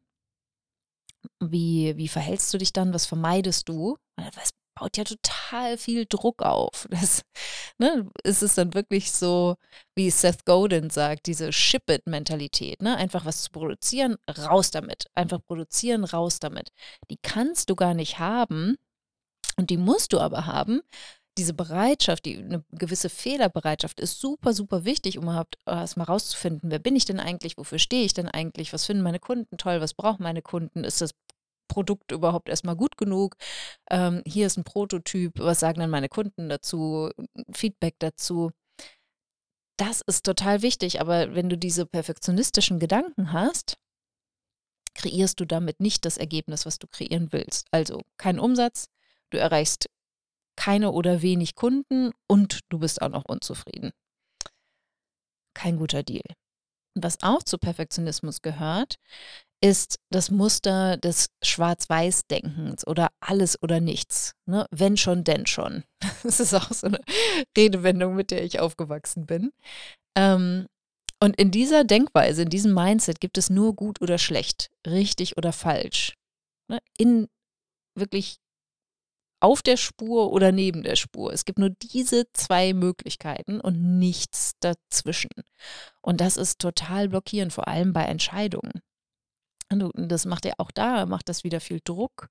Wie, 1.40 1.96
wie 1.96 2.08
verhältst 2.08 2.54
du 2.54 2.58
dich 2.58 2.72
dann? 2.72 2.94
Was 2.94 3.06
vermeidest 3.06 3.68
du? 3.68 3.96
Was 4.16 4.52
baut 4.78 4.96
ja 4.96 5.04
total 5.04 5.76
viel 5.78 6.06
Druck 6.06 6.42
auf. 6.42 6.86
Das 6.98 7.22
ne, 7.78 8.10
ist 8.24 8.42
es 8.42 8.54
dann 8.54 8.74
wirklich 8.74 9.12
so, 9.12 9.56
wie 9.94 10.10
Seth 10.10 10.44
Godin 10.44 10.90
sagt, 10.90 11.26
diese 11.26 11.52
Ship-It-Mentalität. 11.52 12.82
Ne? 12.82 12.96
Einfach 12.96 13.24
was 13.24 13.42
zu 13.42 13.50
produzieren, 13.50 14.16
raus 14.28 14.70
damit. 14.70 15.06
Einfach 15.14 15.40
produzieren, 15.46 16.04
raus 16.04 16.40
damit. 16.40 16.70
Die 17.10 17.18
kannst 17.22 17.70
du 17.70 17.76
gar 17.76 17.94
nicht 17.94 18.18
haben 18.18 18.76
und 19.56 19.70
die 19.70 19.76
musst 19.76 20.12
du 20.12 20.20
aber 20.20 20.46
haben. 20.46 20.80
Diese 21.36 21.54
Bereitschaft, 21.54 22.24
die, 22.24 22.38
eine 22.38 22.64
gewisse 22.72 23.08
Fehlerbereitschaft 23.08 24.00
ist 24.00 24.20
super, 24.20 24.52
super 24.52 24.84
wichtig, 24.84 25.18
um 25.18 25.24
überhaupt 25.24 25.56
erstmal 25.66 26.06
rauszufinden, 26.06 26.72
wer 26.72 26.80
bin 26.80 26.96
ich 26.96 27.04
denn 27.04 27.20
eigentlich, 27.20 27.56
wofür 27.56 27.78
stehe 27.78 28.04
ich 28.04 28.12
denn 28.12 28.26
eigentlich, 28.26 28.72
was 28.72 28.86
finden 28.86 29.04
meine 29.04 29.20
Kunden 29.20 29.56
toll, 29.56 29.80
was 29.80 29.94
brauchen 29.94 30.24
meine 30.24 30.42
Kunden, 30.42 30.82
ist 30.82 31.00
das 31.00 31.12
Produkt 31.68 32.12
überhaupt 32.12 32.48
erstmal 32.48 32.76
gut 32.76 32.96
genug? 32.96 33.36
Ähm, 33.90 34.22
hier 34.26 34.46
ist 34.46 34.56
ein 34.56 34.64
Prototyp, 34.64 35.38
was 35.38 35.60
sagen 35.60 35.80
dann 35.80 35.90
meine 35.90 36.08
Kunden 36.08 36.48
dazu? 36.48 37.10
Feedback 37.52 37.96
dazu. 37.98 38.50
Das 39.78 40.00
ist 40.00 40.24
total 40.24 40.62
wichtig, 40.62 41.00
aber 41.00 41.34
wenn 41.36 41.48
du 41.48 41.56
diese 41.56 41.86
perfektionistischen 41.86 42.80
Gedanken 42.80 43.32
hast, 43.32 43.76
kreierst 44.94 45.38
du 45.38 45.44
damit 45.44 45.78
nicht 45.78 46.04
das 46.04 46.16
Ergebnis, 46.16 46.66
was 46.66 46.78
du 46.78 46.88
kreieren 46.88 47.32
willst. 47.32 47.68
Also 47.70 48.02
kein 48.16 48.40
Umsatz, 48.40 48.88
du 49.30 49.38
erreichst 49.38 49.88
keine 50.56 50.90
oder 50.90 51.22
wenig 51.22 51.54
Kunden 51.54 52.10
und 52.26 52.60
du 52.68 52.80
bist 52.80 53.00
auch 53.00 53.10
noch 53.10 53.24
unzufrieden. 53.24 53.92
Kein 55.54 55.76
guter 55.76 56.02
Deal. 56.02 56.24
Was 56.96 57.22
auch 57.22 57.44
zu 57.44 57.58
Perfektionismus 57.58 58.42
gehört, 58.42 58.96
ist 59.60 59.98
das 60.10 60.30
Muster 60.30 60.96
des 60.96 61.30
Schwarz-Weiß-Denkens 61.42 62.86
oder 62.86 63.08
alles 63.20 63.60
oder 63.62 63.80
nichts. 63.80 64.32
Ne? 64.46 64.66
Wenn 64.70 64.96
schon, 64.96 65.24
denn 65.24 65.46
schon. 65.46 65.84
Das 66.22 66.40
ist 66.40 66.54
auch 66.54 66.72
so 66.72 66.88
eine 66.88 67.00
Redewendung, 67.56 68.14
mit 68.14 68.30
der 68.30 68.44
ich 68.44 68.60
aufgewachsen 68.60 69.26
bin. 69.26 69.52
Ähm, 70.16 70.66
und 71.20 71.36
in 71.36 71.50
dieser 71.50 71.84
Denkweise, 71.84 72.42
in 72.42 72.50
diesem 72.50 72.74
Mindset 72.74 73.20
gibt 73.20 73.38
es 73.38 73.50
nur 73.50 73.74
gut 73.74 74.00
oder 74.00 74.18
schlecht, 74.18 74.70
richtig 74.86 75.36
oder 75.36 75.52
falsch. 75.52 76.14
Ne? 76.68 76.78
In 76.96 77.28
wirklich 77.96 78.38
auf 79.40 79.62
der 79.62 79.76
Spur 79.76 80.32
oder 80.32 80.52
neben 80.52 80.82
der 80.82 80.96
Spur. 80.96 81.32
Es 81.32 81.44
gibt 81.44 81.58
nur 81.58 81.70
diese 81.70 82.24
zwei 82.32 82.72
Möglichkeiten 82.74 83.60
und 83.60 83.98
nichts 83.98 84.52
dazwischen. 84.60 85.30
Und 86.02 86.20
das 86.20 86.36
ist 86.36 86.58
total 86.58 87.08
blockierend, 87.08 87.52
vor 87.52 87.68
allem 87.68 87.92
bei 87.92 88.04
Entscheidungen. 88.04 88.80
Und 89.70 89.92
das 90.08 90.24
macht 90.24 90.44
ja 90.44 90.54
auch 90.58 90.70
da, 90.70 91.06
macht 91.06 91.28
das 91.28 91.44
wieder 91.44 91.60
viel 91.60 91.80
Druck. 91.84 92.28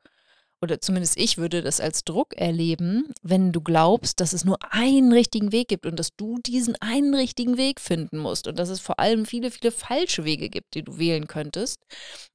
Oder 0.60 0.82
zumindest 0.82 1.17
ich 1.17 1.38
würde 1.38 1.62
das 1.62 1.79
als 1.79 2.03
Druck 2.03 2.36
erleben, 2.36 3.13
wenn 3.22 3.51
du 3.51 3.62
glaubst, 3.62 4.20
dass 4.20 4.34
es 4.34 4.44
nur 4.44 4.58
einen 4.72 5.13
richtigen 5.13 5.51
Weg 5.51 5.67
gibt 5.67 5.86
und 5.86 6.00
dass 6.00 6.15
du 6.15 6.39
diesen 6.39 6.75
einen 6.82 7.13
richtigen 7.13 7.58
Weg 7.58 7.79
finden 7.79 8.17
musst 8.17 8.48
und 8.48 8.58
dass 8.58 8.70
es 8.70 8.79
vor 8.79 9.00
allem 9.00 9.27
viele, 9.27 9.51
viele 9.51 9.72
falsche 9.72 10.25
Wege 10.25 10.50
gibt, 10.50 10.74
die 10.74 10.84
du 10.84 10.98
wählen 10.98 11.27
könntest 11.27 11.84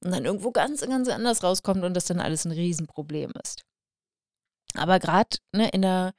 und 0.01 0.11
dann 0.11 0.23
irgendwo 0.23 0.51
ganz, 0.51 0.79
ganz 0.81 1.09
anders 1.09 1.43
rauskommt 1.43 1.83
und 1.83 1.95
das 1.95 2.05
dann 2.05 2.21
alles 2.21 2.45
ein 2.45 2.51
Riesenproblem 2.51 3.33
ist. 3.43 3.63
Aber 4.75 4.99
gerade 4.99 5.37
ne, 5.51 5.69
in 5.69 5.81
der 5.81 6.13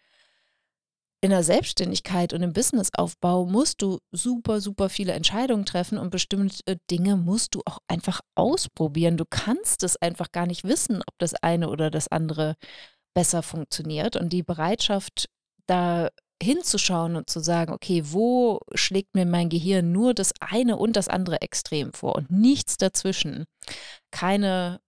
in 1.24 1.30
der 1.30 1.42
Selbstständigkeit 1.42 2.34
und 2.34 2.42
im 2.42 2.52
Businessaufbau 2.52 3.46
musst 3.46 3.80
du 3.80 3.98
super, 4.12 4.60
super 4.60 4.90
viele 4.90 5.14
Entscheidungen 5.14 5.64
treffen 5.64 5.96
und 5.96 6.10
bestimmte 6.10 6.76
Dinge 6.90 7.16
musst 7.16 7.54
du 7.54 7.62
auch 7.64 7.78
einfach 7.88 8.20
ausprobieren. 8.34 9.16
Du 9.16 9.24
kannst 9.24 9.84
es 9.84 9.96
einfach 9.96 10.32
gar 10.32 10.44
nicht 10.44 10.64
wissen, 10.64 10.98
ob 10.98 11.14
das 11.16 11.32
eine 11.36 11.70
oder 11.70 11.90
das 11.90 12.08
andere 12.08 12.56
besser 13.14 13.42
funktioniert. 13.42 14.16
Und 14.16 14.34
die 14.34 14.42
Bereitschaft, 14.42 15.30
da 15.66 16.10
hinzuschauen 16.42 17.16
und 17.16 17.30
zu 17.30 17.40
sagen, 17.40 17.72
okay, 17.72 18.02
wo 18.04 18.60
schlägt 18.74 19.14
mir 19.14 19.24
mein 19.24 19.48
Gehirn 19.48 19.92
nur 19.92 20.12
das 20.12 20.34
eine 20.40 20.76
und 20.76 20.94
das 20.94 21.08
andere 21.08 21.40
Extrem 21.40 21.94
vor 21.94 22.16
und 22.16 22.30
nichts 22.30 22.76
dazwischen. 22.76 23.46
Keine 24.10 24.78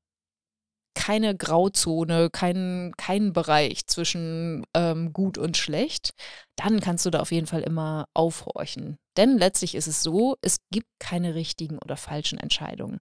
keine 0.96 1.36
Grauzone, 1.36 2.30
kein, 2.30 2.92
kein 2.96 3.32
Bereich 3.32 3.86
zwischen 3.86 4.66
ähm, 4.74 5.12
gut 5.12 5.38
und 5.38 5.56
schlecht, 5.56 6.14
dann 6.56 6.80
kannst 6.80 7.04
du 7.06 7.10
da 7.10 7.20
auf 7.20 7.30
jeden 7.30 7.46
Fall 7.46 7.60
immer 7.60 8.06
aufhorchen. 8.14 8.98
Denn 9.16 9.38
letztlich 9.38 9.74
ist 9.74 9.86
es 9.86 10.02
so, 10.02 10.36
es 10.40 10.56
gibt 10.70 10.88
keine 10.98 11.34
richtigen 11.34 11.78
oder 11.78 11.96
falschen 11.96 12.38
Entscheidungen. 12.38 12.98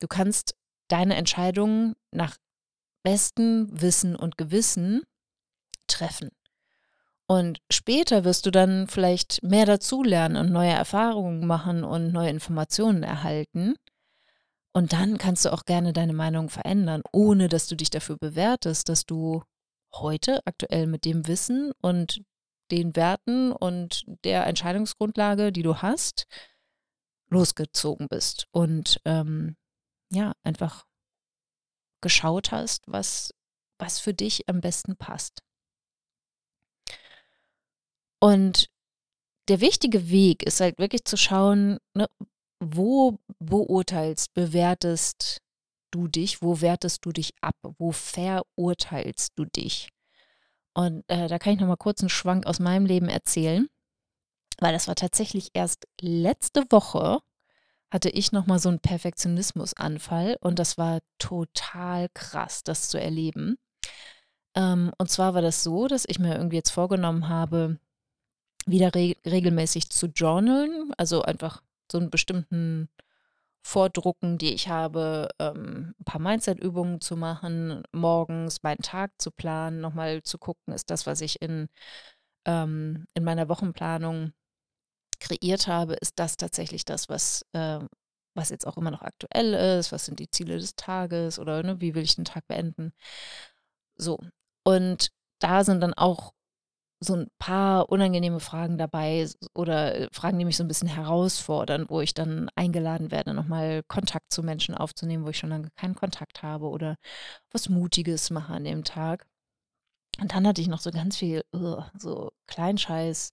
Du 0.00 0.06
kannst 0.06 0.54
deine 0.88 1.16
Entscheidungen 1.16 1.94
nach 2.12 2.36
bestem 3.02 3.68
Wissen 3.70 4.16
und 4.16 4.36
Gewissen 4.36 5.02
treffen. 5.88 6.30
Und 7.26 7.60
später 7.70 8.24
wirst 8.24 8.44
du 8.44 8.50
dann 8.50 8.86
vielleicht 8.86 9.42
mehr 9.42 9.64
dazulernen 9.64 10.36
und 10.36 10.52
neue 10.52 10.72
Erfahrungen 10.72 11.46
machen 11.46 11.84
und 11.84 12.12
neue 12.12 12.28
Informationen 12.28 13.02
erhalten. 13.02 13.76
Und 14.76 14.92
dann 14.92 15.18
kannst 15.18 15.44
du 15.44 15.52
auch 15.52 15.64
gerne 15.64 15.92
deine 15.92 16.12
Meinung 16.12 16.48
verändern, 16.48 17.02
ohne 17.12 17.48
dass 17.48 17.68
du 17.68 17.76
dich 17.76 17.90
dafür 17.90 18.16
bewertest, 18.18 18.88
dass 18.88 19.06
du 19.06 19.44
heute 19.94 20.44
aktuell 20.46 20.88
mit 20.88 21.04
dem 21.04 21.28
Wissen 21.28 21.72
und 21.80 22.24
den 22.72 22.96
Werten 22.96 23.52
und 23.52 24.04
der 24.24 24.46
Entscheidungsgrundlage, 24.46 25.52
die 25.52 25.62
du 25.62 25.76
hast, 25.76 26.26
losgezogen 27.28 28.08
bist 28.08 28.48
und 28.50 29.00
ähm, 29.04 29.56
ja, 30.10 30.32
einfach 30.42 30.86
geschaut 32.00 32.50
hast, 32.50 32.82
was, 32.88 33.32
was 33.78 34.00
für 34.00 34.12
dich 34.12 34.48
am 34.48 34.60
besten 34.60 34.96
passt. 34.96 35.42
Und 38.20 38.70
der 39.48 39.60
wichtige 39.60 40.08
Weg 40.10 40.42
ist 40.42 40.60
halt 40.60 40.78
wirklich 40.78 41.04
zu 41.04 41.16
schauen, 41.16 41.78
ne, 41.94 42.08
wo 42.60 43.18
beurteilst, 43.38 44.34
bewertest 44.34 45.40
du 45.90 46.08
dich, 46.08 46.42
wo 46.42 46.60
wertest 46.60 47.04
du 47.04 47.12
dich 47.12 47.34
ab, 47.40 47.56
wo 47.78 47.92
verurteilst 47.92 49.32
du 49.36 49.44
dich? 49.44 49.88
Und 50.74 51.04
äh, 51.08 51.28
da 51.28 51.38
kann 51.38 51.54
ich 51.54 51.60
noch 51.60 51.68
mal 51.68 51.76
kurz 51.76 52.00
einen 52.00 52.08
Schwank 52.08 52.46
aus 52.46 52.58
meinem 52.58 52.86
Leben 52.86 53.08
erzählen, 53.08 53.68
weil 54.58 54.72
das 54.72 54.88
war 54.88 54.96
tatsächlich 54.96 55.50
erst 55.54 55.86
letzte 56.00 56.64
Woche 56.70 57.20
hatte 57.92 58.10
ich 58.10 58.32
noch 58.32 58.46
mal 58.46 58.58
so 58.58 58.70
einen 58.70 58.80
Perfektionismusanfall 58.80 60.36
und 60.40 60.58
das 60.58 60.76
war 60.76 60.98
total 61.18 62.08
krass, 62.12 62.64
das 62.64 62.88
zu 62.88 63.00
erleben. 63.00 63.56
Ähm, 64.56 64.90
und 64.98 65.10
zwar 65.12 65.34
war 65.34 65.42
das 65.42 65.62
so, 65.62 65.86
dass 65.86 66.04
ich 66.08 66.18
mir 66.18 66.34
irgendwie 66.34 66.56
jetzt 66.56 66.70
vorgenommen 66.70 67.28
habe, 67.28 67.78
wieder 68.66 68.92
re 68.96 69.14
regelmäßig 69.24 69.90
zu 69.90 70.06
journalen, 70.06 70.92
also 70.96 71.22
einfach 71.22 71.62
so 71.94 72.00
einen 72.00 72.10
bestimmten 72.10 72.88
vordrucken, 73.62 74.36
die 74.36 74.52
ich 74.52 74.68
habe, 74.68 75.28
ähm, 75.38 75.94
ein 76.00 76.04
paar 76.04 76.20
Mindset-Übungen 76.20 77.00
zu 77.00 77.16
machen, 77.16 77.82
morgens 77.92 78.62
meinen 78.64 78.82
Tag 78.82 79.12
zu 79.18 79.30
planen, 79.30 79.80
nochmal 79.80 80.22
zu 80.24 80.38
gucken, 80.38 80.74
ist 80.74 80.90
das, 80.90 81.06
was 81.06 81.20
ich 81.20 81.40
in, 81.40 81.68
ähm, 82.46 83.06
in 83.14 83.22
meiner 83.22 83.48
Wochenplanung 83.48 84.32
kreiert 85.20 85.68
habe, 85.68 85.94
ist 85.94 86.18
das 86.18 86.36
tatsächlich 86.36 86.84
das, 86.84 87.08
was, 87.08 87.46
äh, 87.52 87.78
was 88.34 88.50
jetzt 88.50 88.66
auch 88.66 88.76
immer 88.76 88.90
noch 88.90 89.02
aktuell 89.02 89.54
ist, 89.78 89.92
was 89.92 90.04
sind 90.06 90.18
die 90.18 90.30
Ziele 90.30 90.58
des 90.58 90.74
Tages 90.74 91.38
oder 91.38 91.62
ne, 91.62 91.80
wie 91.80 91.94
will 91.94 92.02
ich 92.02 92.16
den 92.16 92.24
Tag 92.24 92.46
beenden. 92.48 92.92
So. 93.96 94.18
Und 94.64 95.10
da 95.38 95.62
sind 95.62 95.80
dann 95.80 95.94
auch 95.94 96.32
so 97.00 97.14
ein 97.14 97.28
paar 97.38 97.90
unangenehme 97.90 98.40
Fragen 98.40 98.78
dabei 98.78 99.28
oder 99.54 99.94
äh, 99.94 100.08
Fragen, 100.12 100.38
die 100.38 100.44
mich 100.44 100.56
so 100.56 100.64
ein 100.64 100.68
bisschen 100.68 100.88
herausfordern, 100.88 101.86
wo 101.88 102.00
ich 102.00 102.14
dann 102.14 102.50
eingeladen 102.56 103.10
werde, 103.10 103.34
nochmal 103.34 103.82
Kontakt 103.88 104.32
zu 104.32 104.42
Menschen 104.42 104.74
aufzunehmen, 104.74 105.24
wo 105.24 105.30
ich 105.30 105.38
schon 105.38 105.50
lange 105.50 105.70
keinen 105.76 105.94
Kontakt 105.94 106.42
habe 106.42 106.68
oder 106.68 106.96
was 107.52 107.68
Mutiges 107.68 108.30
mache 108.30 108.52
an 108.54 108.64
dem 108.64 108.84
Tag. 108.84 109.26
Und 110.20 110.32
dann 110.32 110.46
hatte 110.46 110.60
ich 110.60 110.68
noch 110.68 110.80
so 110.80 110.90
ganz 110.90 111.16
viel, 111.16 111.42
uh, 111.54 111.82
so 111.98 112.30
Kleinscheiß, 112.46 113.30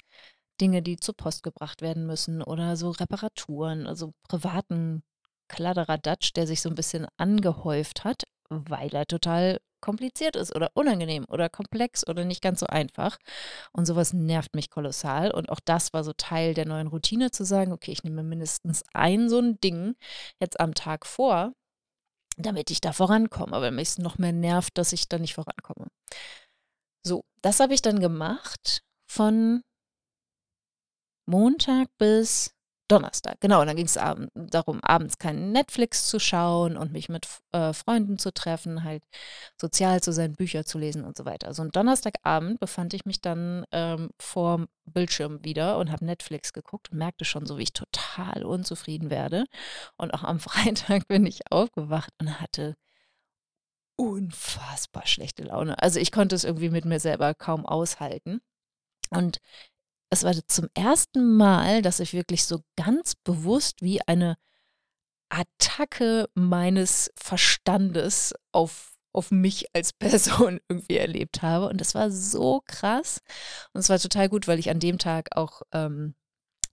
Dinge, 0.60 0.82
die 0.82 0.98
zur 0.98 1.16
Post 1.16 1.44
gebracht 1.44 1.82
werden 1.82 2.06
müssen 2.06 2.42
oder 2.42 2.76
so 2.76 2.92
Reparaturen, 2.92 3.88
also 3.88 4.14
privaten 4.28 5.04
Kladderadatsch, 5.48 6.34
der 6.36 6.48
sich 6.48 6.62
so 6.62 6.70
ein 6.70 6.76
bisschen 6.76 7.08
angehäuft 7.18 8.04
hat, 8.04 8.24
weil 8.50 8.94
er 8.96 9.06
total 9.06 9.60
kompliziert 9.82 10.36
ist 10.36 10.56
oder 10.56 10.72
unangenehm 10.74 11.26
oder 11.28 11.50
komplex 11.50 12.08
oder 12.08 12.24
nicht 12.24 12.42
ganz 12.42 12.60
so 12.62 12.68
einfach. 12.68 13.18
Und 13.74 13.86
sowas 13.86 14.14
nervt 14.14 14.56
mich 14.56 14.70
kolossal. 14.70 15.32
Und 15.32 15.50
auch 15.50 15.60
das 15.64 15.94
war 15.94 16.04
so 16.04 16.14
Teil 16.14 16.54
der 16.54 16.66
neuen 16.66 16.88
Routine, 16.88 17.32
zu 17.32 17.44
sagen, 17.44 17.72
okay, 17.72 17.92
ich 17.92 18.04
nehme 18.04 18.24
mindestens 18.24 18.84
ein 18.94 19.30
so 19.30 19.40
ein 19.40 19.60
Ding 19.60 19.96
jetzt 20.40 20.60
am 20.60 20.74
Tag 20.74 21.06
vor, 21.06 21.54
damit 22.38 22.72
ich 22.72 22.82
da 22.82 22.94
vorankomme. 22.94 23.56
Aber 23.56 23.72
mich 23.72 23.98
noch 23.98 24.18
mehr 24.18 24.34
nervt, 24.34 24.78
dass 24.78 24.94
ich 24.94 25.10
da 25.10 25.18
nicht 25.18 25.36
vorankomme. 25.36 25.88
So, 27.04 27.24
das 27.42 27.60
habe 27.60 27.74
ich 27.74 27.82
dann 27.82 28.00
gemacht 28.00 28.84
von 29.10 29.64
Montag 31.26 31.88
bis 31.98 32.54
Donnerstag, 32.92 33.40
genau. 33.40 33.62
Und 33.62 33.68
dann 33.68 33.76
ging 33.76 33.86
es 33.86 33.98
ab, 33.98 34.20
darum, 34.34 34.82
abends 34.84 35.18
keinen 35.18 35.52
Netflix 35.52 36.08
zu 36.08 36.20
schauen 36.20 36.76
und 36.76 36.92
mich 36.92 37.08
mit 37.08 37.28
äh, 37.54 37.72
Freunden 37.74 38.18
zu 38.18 38.34
treffen, 38.34 38.84
halt 38.84 39.04
sozial 39.60 40.02
zu 40.02 40.12
sein, 40.12 40.34
Bücher 40.34 40.66
zu 40.66 40.78
lesen 40.78 41.06
und 41.06 41.16
so 41.18 41.26
weiter. 41.26 41.48
Also 41.48 41.62
und 41.62 41.76
Donnerstagabend 41.76 42.60
befand 42.60 42.94
ich 42.94 43.06
mich 43.06 43.22
dann 43.22 43.66
ähm, 43.72 44.10
vor 44.20 44.66
Bildschirm 44.86 45.44
wieder 45.46 45.78
und 45.78 45.92
habe 45.92 46.04
Netflix 46.06 46.52
geguckt 46.52 46.92
und 46.92 46.98
merkte 46.98 47.24
schon 47.24 47.46
so, 47.46 47.58
wie 47.58 47.64
ich 47.64 47.74
total 47.74 48.44
unzufrieden 48.44 49.10
werde. 49.10 49.46
Und 49.98 50.14
auch 50.14 50.24
am 50.24 50.40
Freitag 50.42 51.08
bin 51.08 51.26
ich 51.26 51.50
aufgewacht 51.50 52.12
und 52.20 52.42
hatte 52.42 52.76
unfassbar 53.96 55.06
schlechte 55.06 55.44
Laune. 55.44 55.82
Also 55.82 56.00
ich 56.00 56.12
konnte 56.12 56.36
es 56.36 56.44
irgendwie 56.44 56.70
mit 56.70 56.86
mir 56.86 57.00
selber 57.00 57.34
kaum 57.36 57.66
aushalten. 57.66 58.42
Und 59.12 59.40
es 60.12 60.24
war 60.24 60.34
zum 60.48 60.68
ersten 60.74 61.38
Mal, 61.38 61.82
dass 61.82 62.02
ich 62.02 62.14
wirklich 62.14 62.46
so 62.46 62.60
ganz 62.76 63.16
bewusst 63.16 63.82
wie 63.82 64.06
eine 64.08 64.38
Attacke 65.30 66.30
meines 66.34 67.12
Verstandes 67.16 68.34
auf, 68.52 68.98
auf 69.14 69.32
mich 69.32 69.74
als 69.74 69.94
Person 70.00 70.60
irgendwie 70.68 70.98
erlebt 70.98 71.42
habe. 71.42 71.70
Und 71.70 71.80
das 71.80 71.96
war 71.96 72.12
so 72.12 72.62
krass. 72.66 73.22
Und 73.74 73.80
es 73.80 73.90
war 73.90 74.00
total 74.00 74.28
gut, 74.28 74.50
weil 74.50 74.60
ich 74.60 74.70
an 74.70 74.82
dem 74.82 74.98
Tag 74.98 75.30
auch 75.38 75.62
ähm, 75.72 76.14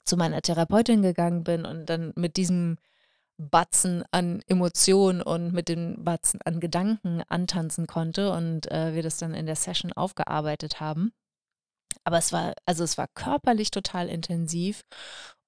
zu 0.04 0.16
meiner 0.16 0.42
Therapeutin 0.42 1.02
gegangen 1.02 1.44
bin 1.44 1.64
und 1.64 1.86
dann 1.86 2.12
mit 2.16 2.36
diesem 2.36 2.76
Batzen 3.36 4.02
an 4.10 4.42
Emotionen 4.48 5.22
und 5.22 5.52
mit 5.52 5.68
den 5.68 6.02
Batzen 6.02 6.42
an 6.42 6.58
Gedanken 6.58 7.22
antanzen 7.28 7.86
konnte 7.86 8.32
und 8.32 8.68
äh, 8.72 8.94
wir 8.94 9.04
das 9.04 9.18
dann 9.18 9.32
in 9.32 9.46
der 9.46 9.54
Session 9.54 9.92
aufgearbeitet 9.92 10.80
haben. 10.80 11.12
Aber 12.04 12.18
es 12.18 12.32
war, 12.32 12.54
also 12.64 12.84
es 12.84 12.98
war 12.98 13.08
körperlich 13.08 13.70
total 13.70 14.08
intensiv 14.08 14.82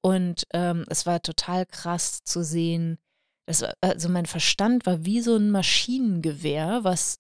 und 0.03 0.45
ähm, 0.53 0.85
es 0.89 1.07
war 1.07 1.23
total 1.23 1.67
krass 1.67 2.25
zu 2.25 2.43
sehen. 2.45 2.99
Das 3.47 3.63
war, 3.63 3.75
also 3.81 4.09
mein 4.09 4.27
Verstand 4.27 4.87
war 4.87 5.05
wie 5.05 5.21
so 5.21 5.37
ein 5.37 5.51
Maschinengewehr, 5.51 6.85
was 6.85 7.19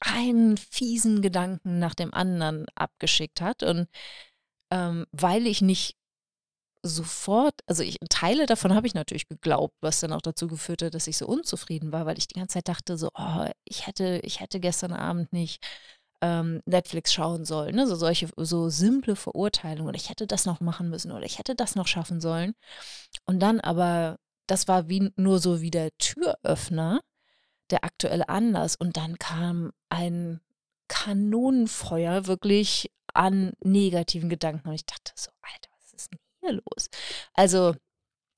einen 0.00 0.56
fiesen 0.56 1.22
Gedanken 1.22 1.78
nach 1.78 1.94
dem 1.94 2.12
anderen 2.14 2.66
abgeschickt 2.74 3.40
hat. 3.40 3.62
Und 3.62 3.88
ähm, 4.70 5.06
weil 5.12 5.46
ich 5.46 5.62
nicht 5.62 5.96
sofort, 6.82 7.54
also 7.66 7.82
ich, 7.82 7.98
Teile 8.10 8.46
davon 8.46 8.74
habe 8.74 8.86
ich 8.86 8.94
natürlich 8.94 9.26
geglaubt, 9.28 9.74
was 9.80 10.00
dann 10.00 10.12
auch 10.12 10.20
dazu 10.20 10.48
geführt 10.48 10.82
hat, 10.82 10.94
dass 10.94 11.06
ich 11.06 11.16
so 11.16 11.26
unzufrieden 11.26 11.92
war, 11.92 12.04
weil 12.04 12.18
ich 12.18 12.28
die 12.28 12.38
ganze 12.38 12.54
Zeit 12.54 12.68
dachte, 12.68 12.98
so, 12.98 13.08
oh, 13.14 13.46
ich 13.64 13.86
hätte, 13.86 14.20
ich 14.22 14.40
hätte 14.40 14.60
gestern 14.60 14.92
Abend 14.92 15.32
nicht 15.32 15.64
ähm, 16.24 16.62
Netflix 16.64 17.12
schauen 17.12 17.44
soll. 17.44 17.72
Ne? 17.72 17.86
So 17.86 17.96
solche, 17.96 18.30
so 18.36 18.70
simple 18.70 19.14
Verurteilungen. 19.14 19.88
Oder 19.88 19.96
ich 19.96 20.08
hätte 20.08 20.26
das 20.26 20.46
noch 20.46 20.60
machen 20.60 20.88
müssen 20.88 21.12
oder 21.12 21.26
ich 21.26 21.38
hätte 21.38 21.54
das 21.54 21.74
noch 21.74 21.86
schaffen 21.86 22.22
sollen. 22.22 22.54
Und 23.26 23.40
dann 23.40 23.60
aber, 23.60 24.18
das 24.46 24.66
war 24.66 24.88
wie 24.88 25.12
nur 25.16 25.38
so 25.38 25.60
wie 25.60 25.70
der 25.70 25.90
Türöffner, 25.98 27.00
der 27.70 27.84
aktuelle 27.84 28.30
Anlass. 28.30 28.74
Und 28.74 28.96
dann 28.96 29.18
kam 29.18 29.72
ein 29.90 30.40
Kanonenfeuer 30.88 32.26
wirklich 32.26 32.90
an 33.12 33.52
negativen 33.60 34.30
Gedanken. 34.30 34.68
Und 34.68 34.74
ich 34.74 34.86
dachte 34.86 35.12
so, 35.14 35.30
Alter, 35.42 35.70
was 35.76 35.92
ist 35.92 36.10
denn 36.10 36.18
hier 36.40 36.52
los? 36.52 36.88
Also 37.34 37.74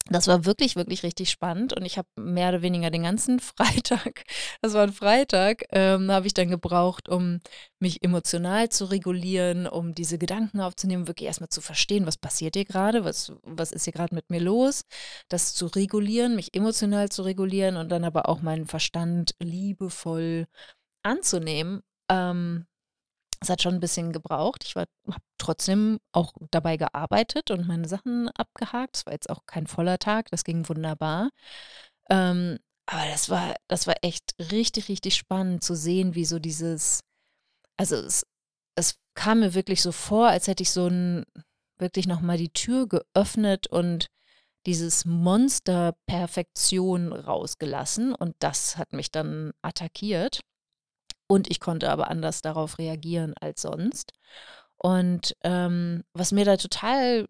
das 0.08 0.28
war 0.28 0.44
wirklich, 0.44 0.76
wirklich 0.76 1.02
richtig 1.02 1.30
spannend 1.30 1.72
und 1.72 1.84
ich 1.84 1.98
habe 1.98 2.08
mehr 2.16 2.50
oder 2.50 2.62
weniger 2.62 2.90
den 2.90 3.02
ganzen 3.02 3.40
Freitag, 3.40 4.24
das 4.62 4.74
war 4.74 4.84
ein 4.84 4.92
Freitag, 4.92 5.64
ähm, 5.70 6.10
habe 6.10 6.26
ich 6.26 6.34
dann 6.34 6.48
gebraucht, 6.48 7.08
um 7.08 7.40
mich 7.80 8.02
emotional 8.02 8.68
zu 8.68 8.86
regulieren, 8.86 9.66
um 9.66 9.94
diese 9.94 10.18
Gedanken 10.18 10.60
aufzunehmen, 10.60 11.08
wirklich 11.08 11.26
erstmal 11.26 11.48
zu 11.48 11.60
verstehen, 11.60 12.06
was 12.06 12.16
passiert 12.16 12.54
hier 12.54 12.64
gerade, 12.64 13.04
was, 13.04 13.32
was 13.42 13.72
ist 13.72 13.84
hier 13.84 13.92
gerade 13.92 14.14
mit 14.14 14.30
mir 14.30 14.40
los, 14.40 14.82
das 15.28 15.54
zu 15.54 15.66
regulieren, 15.66 16.36
mich 16.36 16.54
emotional 16.54 17.08
zu 17.08 17.22
regulieren 17.22 17.76
und 17.76 17.90
dann 17.90 18.04
aber 18.04 18.28
auch 18.28 18.42
meinen 18.42 18.66
Verstand 18.66 19.34
liebevoll 19.40 20.46
anzunehmen. 21.02 21.82
Ähm, 22.08 22.66
es 23.40 23.50
hat 23.50 23.62
schon 23.62 23.74
ein 23.74 23.80
bisschen 23.80 24.12
gebraucht. 24.12 24.64
Ich 24.64 24.76
habe 24.76 24.88
trotzdem 25.38 25.98
auch 26.12 26.32
dabei 26.50 26.76
gearbeitet 26.76 27.50
und 27.50 27.66
meine 27.66 27.88
Sachen 27.88 28.28
abgehakt. 28.30 28.96
Es 28.96 29.06
war 29.06 29.12
jetzt 29.12 29.30
auch 29.30 29.46
kein 29.46 29.66
voller 29.66 29.98
Tag, 29.98 30.30
das 30.30 30.44
ging 30.44 30.68
wunderbar. 30.68 31.30
Ähm, 32.10 32.58
aber 32.86 33.04
das 33.10 33.28
war, 33.30 33.56
das 33.68 33.86
war 33.86 33.96
echt 34.02 34.34
richtig, 34.52 34.88
richtig 34.88 35.16
spannend 35.16 35.64
zu 35.64 35.74
sehen, 35.74 36.14
wie 36.14 36.24
so 36.24 36.38
dieses, 36.38 37.00
also 37.76 37.96
es, 37.96 38.26
es 38.76 38.98
kam 39.14 39.40
mir 39.40 39.54
wirklich 39.54 39.82
so 39.82 39.92
vor, 39.92 40.28
als 40.28 40.46
hätte 40.46 40.62
ich 40.62 40.70
so 40.70 40.86
ein, 40.86 41.24
wirklich 41.78 42.06
nochmal 42.06 42.38
die 42.38 42.52
Tür 42.52 42.86
geöffnet 42.88 43.66
und 43.66 44.06
dieses 44.66 45.04
Monster 45.04 45.94
Perfektion 46.06 47.12
rausgelassen 47.12 48.14
und 48.14 48.34
das 48.40 48.76
hat 48.76 48.92
mich 48.92 49.10
dann 49.10 49.52
attackiert. 49.62 50.40
Und 51.28 51.50
ich 51.50 51.60
konnte 51.60 51.90
aber 51.90 52.10
anders 52.10 52.42
darauf 52.42 52.78
reagieren 52.78 53.34
als 53.40 53.62
sonst. 53.62 54.12
Und 54.76 55.36
ähm, 55.42 56.04
was 56.12 56.32
mir 56.32 56.44
da 56.44 56.56
total 56.56 57.26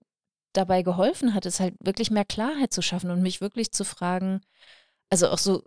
dabei 0.53 0.83
geholfen 0.83 1.35
hat, 1.35 1.47
ist 1.47 1.61
halt 1.61 1.75
wirklich 1.81 2.11
mehr 2.11 2.25
Klarheit 2.25 2.73
zu 2.73 2.83
schaffen 2.83 3.11
und 3.11 3.23
mich 3.23 3.41
wirklich 3.41 3.73
zu 3.73 3.85
fragen, 3.85 4.41
also 5.11 5.29
auch 5.29 5.39
so, 5.39 5.63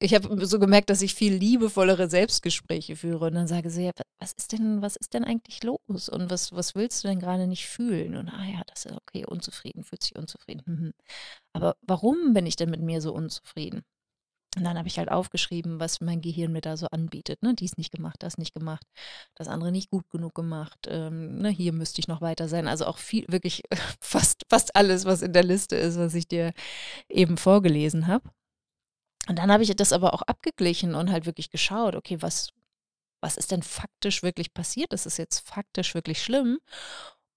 ich 0.00 0.14
habe 0.14 0.44
so 0.46 0.58
gemerkt, 0.58 0.90
dass 0.90 1.02
ich 1.02 1.14
viel 1.14 1.34
liebevollere 1.34 2.10
Selbstgespräche 2.10 2.96
führe 2.96 3.26
und 3.26 3.34
dann 3.34 3.46
sage 3.46 3.70
sie, 3.70 3.84
ja, 3.84 3.92
was 4.18 4.32
ist 4.32 4.52
denn, 4.52 4.82
was 4.82 4.96
ist 4.96 5.14
denn 5.14 5.24
eigentlich 5.24 5.62
los? 5.62 6.08
Und 6.08 6.30
was, 6.30 6.52
was 6.52 6.74
willst 6.74 7.04
du 7.04 7.08
denn 7.08 7.20
gerade 7.20 7.46
nicht 7.46 7.66
fühlen? 7.66 8.16
Und 8.16 8.28
ah 8.28 8.44
ja, 8.44 8.62
das 8.66 8.86
ist 8.86 8.92
okay, 8.92 9.24
unzufrieden, 9.24 9.84
fühlt 9.84 10.02
sich 10.02 10.16
unzufrieden. 10.16 10.62
Mhm. 10.66 10.92
Aber 11.54 11.76
warum 11.82 12.34
bin 12.34 12.46
ich 12.46 12.56
denn 12.56 12.70
mit 12.70 12.82
mir 12.82 13.00
so 13.00 13.14
unzufrieden? 13.14 13.82
Und 14.56 14.64
dann 14.64 14.78
habe 14.78 14.86
ich 14.86 14.98
halt 14.98 15.10
aufgeschrieben, 15.10 15.80
was 15.80 16.00
mein 16.00 16.20
Gehirn 16.20 16.52
mir 16.52 16.60
da 16.60 16.76
so 16.76 16.86
anbietet. 16.86 17.42
Ne? 17.42 17.54
Dies 17.54 17.76
nicht 17.76 17.92
gemacht, 17.92 18.16
das 18.20 18.38
nicht 18.38 18.54
gemacht, 18.54 18.86
das 19.34 19.48
andere 19.48 19.72
nicht 19.72 19.90
gut 19.90 20.08
genug 20.10 20.34
gemacht. 20.34 20.86
Ähm, 20.88 21.38
ne? 21.38 21.48
Hier 21.48 21.72
müsste 21.72 22.00
ich 22.00 22.08
noch 22.08 22.20
weiter 22.20 22.48
sein. 22.48 22.68
Also 22.68 22.86
auch 22.86 22.98
viel, 22.98 23.24
wirklich 23.28 23.62
fast, 24.00 24.42
fast 24.48 24.76
alles, 24.76 25.04
was 25.04 25.22
in 25.22 25.32
der 25.32 25.44
Liste 25.44 25.76
ist, 25.76 25.98
was 25.98 26.14
ich 26.14 26.28
dir 26.28 26.52
eben 27.08 27.36
vorgelesen 27.36 28.06
habe. 28.06 28.30
Und 29.28 29.38
dann 29.38 29.50
habe 29.50 29.62
ich 29.62 29.74
das 29.74 29.92
aber 29.92 30.14
auch 30.14 30.22
abgeglichen 30.22 30.94
und 30.94 31.10
halt 31.10 31.26
wirklich 31.26 31.50
geschaut, 31.50 31.96
okay, 31.96 32.20
was, 32.20 32.50
was 33.20 33.36
ist 33.36 33.50
denn 33.50 33.62
faktisch 33.62 34.22
wirklich 34.22 34.52
passiert? 34.52 34.92
Das 34.92 35.06
ist 35.06 35.16
jetzt 35.16 35.40
faktisch 35.40 35.94
wirklich 35.94 36.22
schlimm. 36.22 36.58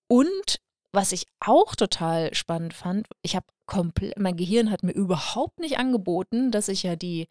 Und 0.07 0.59
was 0.91 1.11
ich 1.11 1.25
auch 1.39 1.75
total 1.75 2.33
spannend 2.33 2.73
fand, 2.73 3.07
ich 3.21 3.35
habe 3.35 3.45
komplett, 3.67 4.17
mein 4.17 4.37
Gehirn 4.37 4.71
hat 4.71 4.83
mir 4.83 4.93
überhaupt 4.93 5.59
nicht 5.59 5.77
angeboten, 5.77 6.51
dass 6.51 6.69
ich 6.69 6.83
ja 6.83 6.95
die 6.95 7.27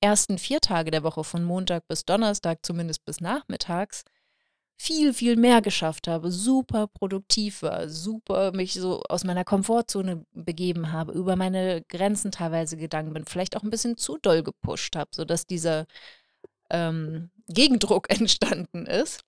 ersten 0.00 0.38
vier 0.38 0.60
Tage 0.60 0.90
der 0.90 1.02
Woche 1.04 1.24
von 1.24 1.44
Montag 1.44 1.86
bis 1.88 2.04
Donnerstag, 2.04 2.66
zumindest 2.66 3.04
bis 3.04 3.20
nachmittags, 3.20 4.04
viel, 4.76 5.14
viel 5.14 5.36
mehr 5.36 5.62
geschafft 5.62 6.08
habe, 6.08 6.30
super 6.32 6.88
produktiv 6.88 7.62
war, 7.62 7.88
super 7.88 8.52
mich 8.52 8.74
so 8.74 9.02
aus 9.08 9.24
meiner 9.24 9.44
Komfortzone 9.44 10.26
begeben 10.32 10.92
habe, 10.92 11.12
über 11.12 11.36
meine 11.36 11.82
Grenzen 11.88 12.32
teilweise 12.32 12.76
gegangen 12.76 13.12
bin, 13.14 13.24
vielleicht 13.24 13.56
auch 13.56 13.62
ein 13.62 13.70
bisschen 13.70 13.96
zu 13.96 14.18
doll 14.18 14.42
gepusht 14.42 14.96
habe, 14.96 15.10
sodass 15.14 15.46
dieser 15.46 15.86
ähm, 16.70 17.30
Gegendruck 17.46 18.10
entstanden 18.10 18.86
ist. 18.86 19.22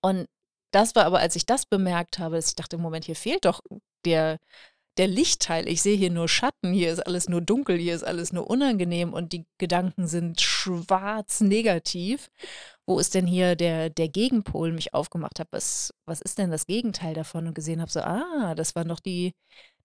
Und 0.00 0.28
das 0.70 0.94
war 0.94 1.04
aber, 1.04 1.18
als 1.20 1.36
ich 1.36 1.46
das 1.46 1.66
bemerkt 1.66 2.18
habe, 2.18 2.36
dass 2.36 2.48
ich 2.48 2.56
dachte, 2.56 2.78
Moment, 2.78 3.04
hier 3.04 3.16
fehlt 3.16 3.44
doch 3.44 3.60
der, 4.04 4.38
der 4.98 5.06
Lichtteil. 5.06 5.68
Ich 5.68 5.80
sehe 5.80 5.96
hier 5.96 6.10
nur 6.10 6.28
Schatten, 6.28 6.72
hier 6.72 6.92
ist 6.92 7.00
alles 7.00 7.28
nur 7.28 7.40
dunkel, 7.40 7.78
hier 7.78 7.94
ist 7.94 8.02
alles 8.02 8.32
nur 8.32 8.50
unangenehm 8.50 9.12
und 9.12 9.32
die 9.32 9.46
Gedanken 9.58 10.06
sind 10.08 10.40
schwarz 10.40 11.40
negativ. 11.40 12.30
Wo 12.84 12.98
ist 12.98 13.14
denn 13.14 13.26
hier 13.26 13.54
der, 13.54 13.90
der 13.90 14.08
Gegenpol, 14.08 14.72
mich 14.72 14.94
aufgemacht 14.94 15.38
habe? 15.38 15.48
Was, 15.52 15.94
was 16.04 16.20
ist 16.20 16.38
denn 16.38 16.50
das 16.50 16.66
Gegenteil 16.66 17.14
davon? 17.14 17.46
Und 17.46 17.54
gesehen 17.54 17.80
habe, 17.80 17.90
so, 17.90 18.00
ah, 18.00 18.54
das 18.54 18.74
waren 18.74 18.88
doch 18.88 19.00
die, 19.00 19.34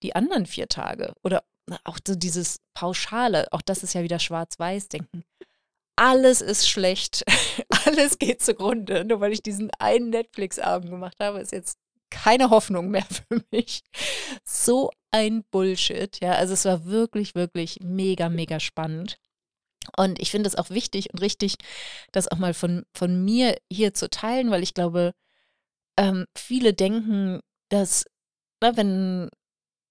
die 0.02 0.16
anderen 0.16 0.46
vier 0.46 0.68
Tage. 0.68 1.14
Oder 1.24 1.44
auch 1.84 2.00
so 2.06 2.16
dieses 2.16 2.60
Pauschale, 2.74 3.48
auch 3.52 3.62
das 3.62 3.84
ist 3.84 3.94
ja 3.94 4.04
wieder 4.04 4.20
Schwarz-Weiß-Denken. 4.20 5.24
Alles 5.96 6.42
ist 6.42 6.68
schlecht, 6.68 7.24
alles 7.86 8.18
geht 8.18 8.42
zugrunde. 8.42 9.06
Nur 9.06 9.20
weil 9.20 9.32
ich 9.32 9.44
diesen 9.44 9.70
einen 9.78 10.10
Netflix-Abend 10.10 10.90
gemacht 10.90 11.18
habe, 11.20 11.40
ist 11.40 11.52
jetzt 11.52 11.78
keine 12.14 12.50
Hoffnung 12.52 12.90
mehr 12.90 13.06
für 13.30 13.44
mich. 13.52 13.84
So 14.46 14.92
ein 15.12 15.44
Bullshit. 15.52 16.20
Ja, 16.22 16.34
also 16.34 16.54
es 16.54 16.66
war 16.66 16.86
wirklich, 16.86 17.36
wirklich 17.36 17.80
mega, 17.82 18.30
mega 18.30 18.60
spannend. 18.60 19.18
Und 19.98 20.22
ich 20.22 20.32
finde 20.32 20.48
es 20.48 20.56
auch 20.56 20.70
wichtig 20.70 21.12
und 21.12 21.20
richtig, 21.20 21.56
das 22.14 22.30
auch 22.30 22.38
mal 22.38 22.54
von, 22.54 22.86
von 22.94 23.26
mir 23.26 23.58
hier 23.70 23.94
zu 23.94 24.10
teilen, 24.10 24.50
weil 24.50 24.64
ich 24.64 24.74
glaube, 24.74 25.14
ähm, 25.98 26.26
viele 26.38 26.74
denken, 26.74 27.42
dass, 27.70 28.06
na, 28.62 28.72
ne, 28.72 28.78
wenn, 28.78 29.30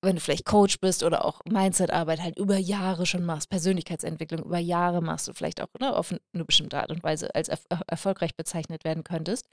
wenn 0.02 0.16
du 0.16 0.22
vielleicht 0.22 0.46
Coach 0.46 0.80
bist 0.80 1.02
oder 1.02 1.26
auch 1.26 1.40
Mindset-Arbeit 1.44 2.22
halt 2.22 2.38
über 2.38 2.56
Jahre 2.56 3.04
schon 3.04 3.24
machst, 3.24 3.50
Persönlichkeitsentwicklung 3.50 4.44
über 4.44 4.58
Jahre 4.58 5.02
machst 5.02 5.28
du 5.28 5.34
vielleicht 5.34 5.60
auch 5.60 5.68
ne, 5.78 5.94
auf 5.94 6.12
eine 6.32 6.44
bestimmte 6.44 6.80
Art 6.80 6.90
und 6.90 7.02
Weise 7.02 7.34
als 7.34 7.48
er 7.48 7.58
erfolgreich 7.86 8.34
bezeichnet 8.34 8.84
werden 8.84 9.04
könntest, 9.04 9.46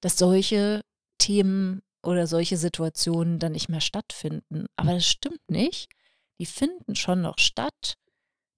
dass 0.00 0.16
solche 0.16 0.82
Themen 1.18 1.82
oder 2.02 2.26
solche 2.26 2.56
Situationen 2.56 3.38
dann 3.38 3.52
nicht 3.52 3.68
mehr 3.68 3.80
stattfinden. 3.80 4.66
Aber 4.76 4.94
das 4.94 5.06
stimmt 5.06 5.42
nicht. 5.48 5.88
Die 6.40 6.46
finden 6.46 6.96
schon 6.96 7.20
noch 7.20 7.38
statt. 7.38 7.96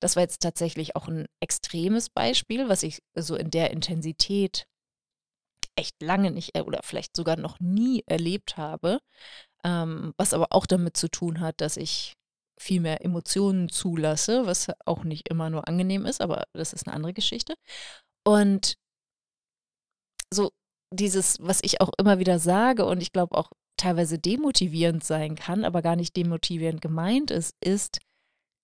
Das 0.01 0.17
war 0.17 0.23
jetzt 0.23 0.43
tatsächlich 0.43 0.97
auch 0.97 1.09
ein 1.09 1.27
extremes 1.41 2.11
Beispiel, 2.11 2.69
was 2.69 2.83
ich 2.83 3.03
so 3.15 3.37
in 3.37 3.51
der 3.51 3.71
Intensität 3.71 4.67
echt 5.77 6.01
lange 6.03 6.31
nicht 6.31 6.59
oder 6.59 6.81
vielleicht 6.83 7.17
sogar 7.17 7.37
noch 7.37 7.59
nie 7.61 8.03
erlebt 8.07 8.57
habe. 8.57 8.99
Ähm, 9.65 10.13
was 10.17 10.35
aber 10.35 10.49
auch 10.51 10.67
damit 10.67 10.97
zu 10.97 11.09
tun 11.09 11.41
hat, 11.41 11.61
dass 11.61 11.77
ich 11.77 12.15
viel 12.59 12.81
mehr 12.81 13.05
Emotionen 13.05 13.69
zulasse, 13.69 14.47
was 14.47 14.69
auch 14.87 15.05
nicht 15.05 15.29
immer 15.29 15.51
nur 15.51 15.67
angenehm 15.69 16.07
ist, 16.07 16.21
aber 16.21 16.45
das 16.53 16.73
ist 16.73 16.87
eine 16.87 16.95
andere 16.95 17.13
Geschichte. 17.13 17.55
Und 18.25 18.77
so 20.33 20.53
dieses, 20.93 21.39
was 21.41 21.61
ich 21.63 21.81
auch 21.81 21.91
immer 21.99 22.19
wieder 22.19 22.39
sage 22.39 22.85
und 22.85 23.01
ich 23.01 23.13
glaube 23.13 23.37
auch 23.37 23.51
teilweise 23.77 24.19
demotivierend 24.19 25.03
sein 25.05 25.35
kann, 25.35 25.65
aber 25.65 25.83
gar 25.83 25.97
nicht 25.97 26.17
demotivierend 26.17 26.81
gemeint 26.81 27.31
ist, 27.31 27.57
ist, 27.61 27.99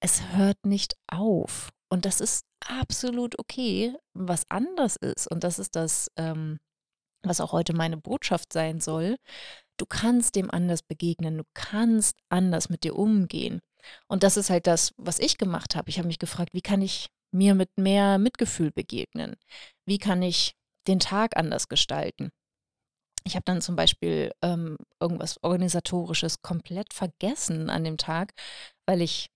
es 0.01 0.23
hört 0.33 0.65
nicht 0.65 0.95
auf. 1.09 1.71
Und 1.91 2.05
das 2.05 2.21
ist 2.21 2.45
absolut 2.67 3.39
okay. 3.39 3.95
Was 4.15 4.45
anders 4.49 4.97
ist, 4.97 5.31
und 5.31 5.43
das 5.43 5.59
ist 5.59 5.75
das, 5.75 6.11
ähm, 6.17 6.59
was 7.23 7.41
auch 7.41 7.53
heute 7.53 7.75
meine 7.75 7.97
Botschaft 7.97 8.53
sein 8.53 8.81
soll, 8.81 9.17
du 9.77 9.87
kannst 9.87 10.37
dem 10.37 10.51
anders 10.51 10.83
begegnen, 10.83 11.39
du 11.39 11.45
kannst 11.55 12.17
anders 12.29 12.69
mit 12.69 12.85
dir 12.85 12.97
umgehen. 12.97 13.61
Und 14.07 14.23
das 14.23 14.37
ist 14.37 14.51
halt 14.51 14.67
das, 14.67 14.93
was 14.97 15.19
ich 15.19 15.39
gemacht 15.39 15.75
habe. 15.75 15.89
Ich 15.89 15.99
habe 15.99 16.09
mich 16.09 16.19
gefragt, 16.19 16.51
wie 16.53 16.61
kann 16.61 16.83
ich 16.83 17.09
mir 17.33 17.55
mit 17.55 17.71
mehr 17.77 18.19
Mitgefühl 18.19 18.71
begegnen? 18.71 19.37
Wie 19.87 19.99
kann 19.99 20.23
ich 20.23 20.55
den 20.89 21.01
Tag 21.01 21.37
anders 21.37 21.69
gestalten. 21.69 22.31
Ich 23.25 23.35
habe 23.35 23.45
dann 23.45 23.61
zum 23.61 23.77
Beispiel 23.77 24.33
ähm, 24.43 24.77
irgendwas 25.01 25.43
Organisatorisches 25.43 26.43
komplett 26.43 26.95
vergessen 26.95 27.69
an 27.69 27.85
dem 27.85 27.99
Tag, 27.99 28.33
weil 28.87 29.03
ich 29.03 29.29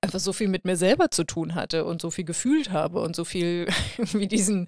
einfach 0.00 0.20
so 0.20 0.32
viel 0.32 0.48
mit 0.48 0.64
mir 0.64 0.76
selber 0.76 1.10
zu 1.10 1.24
tun 1.24 1.54
hatte 1.54 1.84
und 1.84 2.00
so 2.00 2.10
viel 2.10 2.24
gefühlt 2.24 2.70
habe 2.70 3.00
und 3.00 3.14
so 3.16 3.24
viel 3.24 3.66
wie 3.98 4.28
diesen, 4.28 4.66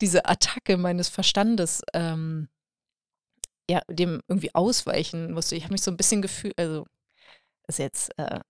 diese 0.00 0.24
Attacke 0.26 0.76
meines 0.76 1.08
Verstandes 1.08 1.82
ähm, 1.92 2.48
ja, 3.70 3.80
dem 3.88 4.20
irgendwie 4.28 4.54
ausweichen 4.54 5.32
musste. 5.32 5.56
Ich 5.56 5.64
habe 5.64 5.74
mich 5.74 5.82
so 5.82 5.90
ein 5.90 5.96
bisschen 5.96 6.22
gefühlt, 6.22 6.58
also 6.58 6.86
ist 7.68 7.78
jetzt 7.78 8.10
äh, 8.18 8.40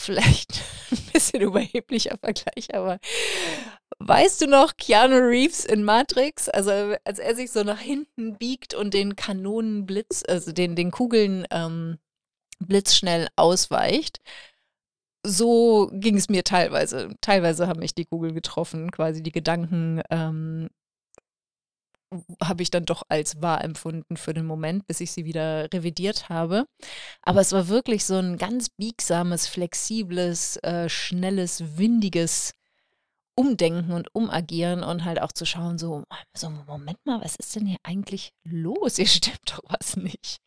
vielleicht 0.00 0.62
ein 0.90 1.12
bisschen 1.12 1.40
überheblicher 1.42 2.16
Vergleich, 2.18 2.74
aber 2.74 2.98
weißt 3.98 4.42
du 4.42 4.46
noch 4.46 4.76
Keanu 4.76 5.16
Reeves 5.16 5.64
in 5.64 5.84
Matrix? 5.84 6.48
Also 6.48 6.70
als 7.04 7.18
er 7.18 7.34
sich 7.34 7.50
so 7.50 7.62
nach 7.62 7.80
hinten 7.80 8.36
biegt 8.38 8.74
und 8.74 8.94
den 8.94 9.16
Kanonenblitz, 9.16 10.22
also 10.26 10.52
den, 10.52 10.76
den 10.76 10.90
Kugeln 10.90 11.46
ähm, 11.50 11.98
blitzschnell 12.60 13.28
ausweicht. 13.36 14.20
So 15.24 15.90
ging 15.92 16.16
es 16.16 16.28
mir 16.28 16.44
teilweise. 16.44 17.10
Teilweise 17.20 17.66
haben 17.66 17.80
mich 17.80 17.94
die 17.94 18.04
Kugel 18.04 18.32
getroffen, 18.32 18.90
quasi 18.90 19.22
die 19.22 19.32
Gedanken 19.32 20.00
ähm, 20.10 20.68
habe 22.42 22.62
ich 22.62 22.70
dann 22.70 22.84
doch 22.84 23.02
als 23.08 23.42
wahr 23.42 23.62
empfunden 23.62 24.16
für 24.16 24.34
den 24.34 24.46
Moment, 24.46 24.86
bis 24.86 25.00
ich 25.00 25.12
sie 25.12 25.24
wieder 25.24 25.68
revidiert 25.72 26.28
habe. 26.28 26.66
Aber 27.22 27.40
es 27.40 27.52
war 27.52 27.68
wirklich 27.68 28.04
so 28.04 28.16
ein 28.16 28.38
ganz 28.38 28.68
biegsames, 28.70 29.46
flexibles, 29.46 30.56
äh, 30.58 30.88
schnelles, 30.88 31.76
windiges 31.76 32.52
Umdenken 33.38 33.92
und 33.92 34.12
Umagieren 34.14 34.82
und 34.82 35.04
halt 35.04 35.22
auch 35.22 35.30
zu 35.30 35.46
schauen, 35.46 35.78
so, 35.78 36.02
so, 36.34 36.50
Moment 36.50 36.98
mal, 37.06 37.22
was 37.22 37.36
ist 37.36 37.54
denn 37.54 37.66
hier 37.66 37.78
eigentlich 37.84 38.32
los? 38.42 38.96
Hier 38.96 39.06
stimmt 39.06 39.38
doch 39.46 39.60
was 39.68 39.96
nicht. 39.96 40.38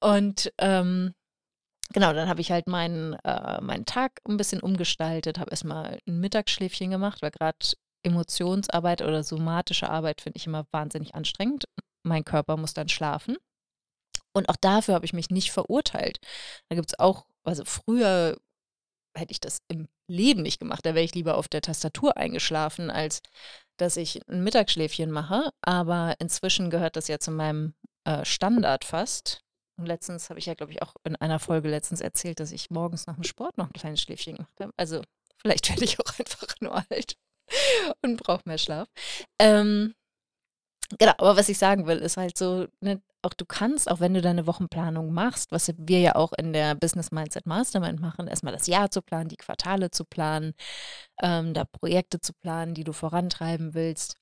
Und 0.00 0.50
ähm, 0.58 1.12
genau, 1.92 2.14
dann 2.14 2.28
habe 2.28 2.40
ich 2.40 2.50
halt 2.50 2.66
meinen, 2.66 3.12
äh, 3.24 3.60
meinen 3.60 3.84
Tag 3.84 4.20
ein 4.26 4.38
bisschen 4.38 4.60
umgestaltet, 4.60 5.38
habe 5.38 5.50
erstmal 5.50 5.98
ein 6.06 6.20
Mittagsschläfchen 6.20 6.90
gemacht, 6.90 7.20
weil 7.20 7.30
gerade 7.30 7.58
Emotionsarbeit 8.04 9.02
oder 9.02 9.22
somatische 9.22 9.88
Arbeit 9.88 10.20
finde 10.20 10.36
ich 10.36 10.46
immer 10.46 10.66
wahnsinnig 10.70 11.14
anstrengend. 11.14 11.64
Mein 12.02 12.24
Körper 12.24 12.56
muss 12.56 12.74
dann 12.74 12.88
schlafen. 12.88 13.36
Und 14.32 14.48
auch 14.48 14.56
dafür 14.56 14.94
habe 14.94 15.06
ich 15.06 15.12
mich 15.12 15.30
nicht 15.30 15.52
verurteilt. 15.52 16.18
Da 16.68 16.76
gibt 16.76 16.90
es 16.90 16.98
auch, 16.98 17.26
also 17.44 17.64
früher 17.64 18.36
hätte 19.16 19.32
ich 19.32 19.40
das 19.40 19.58
im 19.68 19.88
Leben 20.08 20.42
nicht 20.42 20.58
gemacht. 20.58 20.84
Da 20.84 20.94
wäre 20.94 21.04
ich 21.04 21.14
lieber 21.14 21.36
auf 21.36 21.48
der 21.48 21.62
Tastatur 21.62 22.16
eingeschlafen, 22.16 22.90
als 22.90 23.22
dass 23.76 23.96
ich 23.96 24.20
ein 24.28 24.42
Mittagsschläfchen 24.42 25.10
mache. 25.10 25.50
Aber 25.62 26.14
inzwischen 26.18 26.70
gehört 26.70 26.96
das 26.96 27.08
ja 27.08 27.18
zu 27.18 27.30
meinem 27.30 27.74
äh, 28.04 28.24
Standard 28.24 28.84
fast. 28.84 29.40
Und 29.76 29.86
letztens 29.86 30.30
habe 30.30 30.38
ich 30.38 30.46
ja, 30.46 30.54
glaube 30.54 30.72
ich, 30.72 30.82
auch 30.82 30.94
in 31.04 31.16
einer 31.16 31.38
Folge 31.38 31.68
letztens 31.68 32.00
erzählt, 32.00 32.38
dass 32.40 32.52
ich 32.52 32.70
morgens 32.70 33.06
nach 33.06 33.14
dem 33.14 33.24
Sport 33.24 33.58
noch 33.58 33.66
ein 33.66 33.72
kleines 33.72 34.00
Schläfchen 34.00 34.36
gemacht 34.36 34.60
habe. 34.60 34.72
Also 34.76 35.02
vielleicht 35.38 35.68
werde 35.70 35.84
ich 35.84 35.98
auch 36.00 36.18
einfach 36.18 36.54
nur 36.60 36.74
alt. 36.90 37.16
und 38.02 38.16
braucht 38.22 38.46
mehr 38.46 38.58
Schlaf. 38.58 38.88
Ähm, 39.38 39.94
genau, 40.98 41.12
aber 41.18 41.36
was 41.36 41.48
ich 41.48 41.58
sagen 41.58 41.86
will, 41.86 41.98
ist 41.98 42.16
halt 42.16 42.36
so, 42.36 42.66
ne, 42.80 43.02
auch 43.22 43.34
du 43.34 43.44
kannst, 43.46 43.90
auch 43.90 44.00
wenn 44.00 44.14
du 44.14 44.20
deine 44.20 44.46
Wochenplanung 44.46 45.12
machst, 45.12 45.50
was 45.50 45.72
wir 45.76 46.00
ja 46.00 46.14
auch 46.14 46.32
in 46.34 46.52
der 46.52 46.74
Business 46.74 47.10
Mindset 47.10 47.46
Mastermind 47.46 48.00
machen, 48.00 48.28
erstmal 48.28 48.52
das 48.52 48.66
Jahr 48.66 48.90
zu 48.90 49.02
planen, 49.02 49.28
die 49.28 49.36
Quartale 49.36 49.90
zu 49.90 50.04
planen, 50.04 50.54
ähm, 51.22 51.54
da 51.54 51.64
Projekte 51.64 52.20
zu 52.20 52.32
planen, 52.34 52.74
die 52.74 52.84
du 52.84 52.92
vorantreiben 52.92 53.74
willst, 53.74 54.16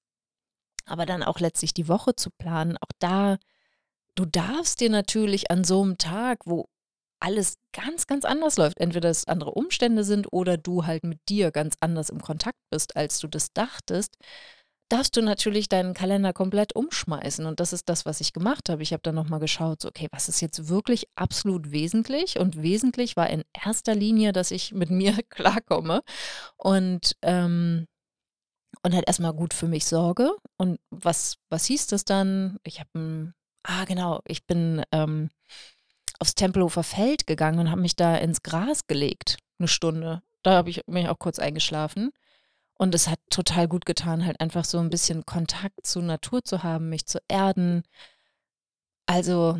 aber 0.86 1.06
dann 1.06 1.22
auch 1.22 1.40
letztlich 1.40 1.74
die 1.74 1.88
Woche 1.88 2.14
zu 2.16 2.30
planen, 2.30 2.76
auch 2.78 2.92
da, 2.98 3.38
du 4.14 4.24
darfst 4.24 4.80
dir 4.80 4.90
natürlich 4.90 5.50
an 5.50 5.64
so 5.64 5.82
einem 5.82 5.98
Tag, 5.98 6.40
wo 6.46 6.68
alles 7.22 7.58
ganz, 7.72 8.06
ganz 8.06 8.24
anders 8.24 8.56
läuft. 8.56 8.78
Entweder 8.78 9.08
es 9.08 9.26
andere 9.26 9.52
Umstände 9.52 10.04
sind 10.04 10.32
oder 10.32 10.56
du 10.56 10.86
halt 10.86 11.04
mit 11.04 11.20
dir 11.28 11.50
ganz 11.52 11.76
anders 11.80 12.10
im 12.10 12.20
Kontakt 12.20 12.58
bist, 12.70 12.96
als 12.96 13.20
du 13.20 13.28
das 13.28 13.52
dachtest, 13.52 14.16
darfst 14.88 15.16
du 15.16 15.22
natürlich 15.22 15.68
deinen 15.68 15.94
Kalender 15.94 16.32
komplett 16.32 16.74
umschmeißen. 16.74 17.46
Und 17.46 17.60
das 17.60 17.72
ist 17.72 17.88
das, 17.88 18.04
was 18.04 18.20
ich 18.20 18.32
gemacht 18.32 18.68
habe. 18.68 18.82
Ich 18.82 18.92
habe 18.92 19.02
dann 19.02 19.14
nochmal 19.14 19.40
geschaut, 19.40 19.80
so, 19.80 19.88
okay, 19.88 20.08
was 20.10 20.28
ist 20.28 20.40
jetzt 20.40 20.68
wirklich 20.68 21.06
absolut 21.14 21.70
wesentlich? 21.70 22.38
Und 22.38 22.60
wesentlich 22.60 23.16
war 23.16 23.30
in 23.30 23.44
erster 23.64 23.94
Linie, 23.94 24.32
dass 24.32 24.50
ich 24.50 24.72
mit 24.72 24.90
mir 24.90 25.16
klarkomme 25.30 26.02
und, 26.56 27.16
ähm, 27.22 27.86
und 28.82 28.94
halt 28.94 29.06
erstmal 29.06 29.32
gut 29.32 29.54
für 29.54 29.68
mich 29.68 29.86
sorge. 29.86 30.32
Und 30.58 30.80
was, 30.90 31.38
was 31.50 31.66
hieß 31.66 31.86
das 31.86 32.04
dann? 32.04 32.58
Ich 32.64 32.80
habe 32.80 32.90
ein, 32.96 33.34
ah 33.62 33.84
genau, 33.84 34.20
ich 34.26 34.44
bin 34.44 34.82
ähm, 34.90 35.30
aufs 36.22 36.36
Tempelhofer 36.36 36.84
Feld 36.84 37.26
gegangen 37.26 37.58
und 37.58 37.70
habe 37.70 37.80
mich 37.80 37.96
da 37.96 38.16
ins 38.16 38.42
Gras 38.42 38.86
gelegt, 38.86 39.38
eine 39.58 39.66
Stunde. 39.66 40.22
Da 40.44 40.52
habe 40.52 40.70
ich 40.70 40.82
mich 40.86 41.08
auch 41.08 41.18
kurz 41.18 41.40
eingeschlafen. 41.40 42.12
Und 42.74 42.94
es 42.94 43.08
hat 43.08 43.18
total 43.28 43.66
gut 43.68 43.86
getan, 43.86 44.24
halt 44.24 44.40
einfach 44.40 44.64
so 44.64 44.78
ein 44.78 44.88
bisschen 44.88 45.26
Kontakt 45.26 45.84
zur 45.84 46.02
Natur 46.02 46.44
zu 46.44 46.62
haben, 46.62 46.88
mich 46.88 47.06
zu 47.06 47.18
erden. 47.28 47.82
Also 49.06 49.58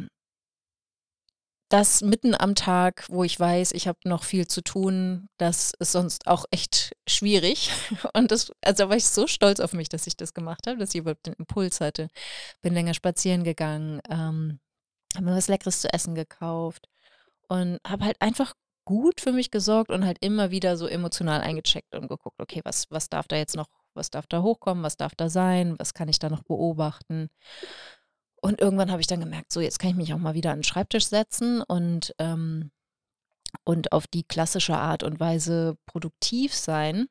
das 1.69 2.01
mitten 2.03 2.35
am 2.35 2.55
Tag, 2.55 3.07
wo 3.09 3.25
ich 3.25 3.39
weiß, 3.39 3.73
ich 3.73 3.89
habe 3.89 3.99
noch 4.05 4.23
viel 4.23 4.47
zu 4.47 4.63
tun, 4.63 5.29
das 5.39 5.73
ist 5.81 5.93
sonst 5.93 6.27
auch 6.27 6.45
echt 6.51 6.93
schwierig. 7.09 7.71
Und 8.15 8.31
das, 8.31 8.53
also 8.61 8.89
war 8.89 8.97
ich 8.97 9.07
so 9.07 9.27
stolz 9.27 9.59
auf 9.59 9.73
mich, 9.73 9.89
dass 9.89 10.07
ich 10.07 10.17
das 10.17 10.33
gemacht 10.35 10.67
habe, 10.69 10.79
dass 10.79 10.95
ich 10.95 11.01
überhaupt 11.01 11.27
den 11.27 11.35
Impuls 11.35 11.81
hatte. 11.81 12.09
Bin 12.61 12.75
länger 12.75 12.95
spazieren 12.95 13.43
gegangen, 13.43 14.01
ähm, 14.09 14.61
habe 15.17 15.27
mir 15.27 15.37
was 15.37 15.49
Leckeres 15.49 15.81
zu 15.81 15.93
essen 15.93 16.15
gekauft 16.15 16.89
und 17.49 17.79
habe 17.87 18.05
halt 18.05 18.21
einfach 18.21 18.55
gut 18.85 19.21
für 19.21 19.33
mich 19.33 19.51
gesorgt 19.51 19.91
und 19.91 20.05
halt 20.05 20.19
immer 20.21 20.51
wieder 20.51 20.77
so 20.77 20.87
emotional 20.87 21.41
eingecheckt 21.41 21.95
und 21.95 22.09
geguckt, 22.09 22.41
okay, 22.41 22.61
was, 22.65 22.91
was 22.91 23.09
darf 23.09 23.29
da 23.29 23.37
jetzt 23.37 23.57
noch, 23.57 23.69
was 23.95 24.11
darf 24.11 24.27
da 24.27 24.43
hochkommen, 24.43 24.83
was 24.83 24.97
darf 24.97 25.15
da 25.15 25.29
sein, 25.29 25.79
was 25.79 25.95
kann 25.95 26.09
ich 26.09 26.19
da 26.19 26.29
noch 26.31 26.43
beobachten. 26.43 27.29
Und 28.41 28.61
irgendwann 28.61 28.91
habe 28.91 29.01
ich 29.01 29.07
dann 29.07 29.21
gemerkt, 29.21 29.53
so 29.53 29.61
jetzt 29.61 29.79
kann 29.79 29.91
ich 29.91 29.97
mich 29.97 30.13
auch 30.13 30.19
mal 30.19 30.35
wieder 30.35 30.51
an 30.51 30.59
den 30.59 30.65
Schreibtisch 30.65 31.07
setzen 31.07 31.63
und, 31.63 32.13
ähm, 32.19 32.73
und 33.65 33.93
auf 33.93 34.09
die 34.09 34.25
klassische 34.25 34.77
Art 34.77 35.05
und 35.05 35.21
Weise 35.21 35.77
produktiv 35.87 36.55
sein. 36.55 37.07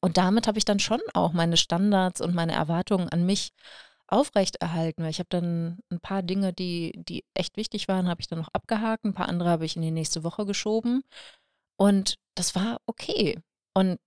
Und 0.00 0.18
damit 0.18 0.46
habe 0.46 0.58
ich 0.58 0.66
dann 0.66 0.80
schon 0.80 1.00
auch 1.14 1.32
meine 1.32 1.56
Standards 1.56 2.20
und 2.20 2.34
meine 2.34 2.52
Erwartungen 2.52 3.08
an 3.08 3.24
mich 3.24 3.52
aufrechterhalten. 4.08 5.02
Weil 5.02 5.10
ich 5.10 5.18
habe 5.18 5.28
dann 5.30 5.78
ein 5.90 6.00
paar 6.00 6.22
Dinge, 6.22 6.52
die, 6.52 6.92
die 6.96 7.24
echt 7.34 7.56
wichtig 7.56 7.88
waren, 7.88 8.08
habe 8.08 8.20
ich 8.20 8.26
dann 8.26 8.38
noch 8.38 8.48
abgehakt. 8.52 9.04
Ein 9.04 9.14
paar 9.14 9.28
andere 9.28 9.50
habe 9.50 9.64
ich 9.64 9.76
in 9.76 9.82
die 9.82 9.90
nächste 9.90 10.24
Woche 10.24 10.46
geschoben. 10.46 11.02
Und 11.76 12.16
das 12.34 12.54
war 12.54 12.80
okay. 12.86 13.38
Und 13.74 13.98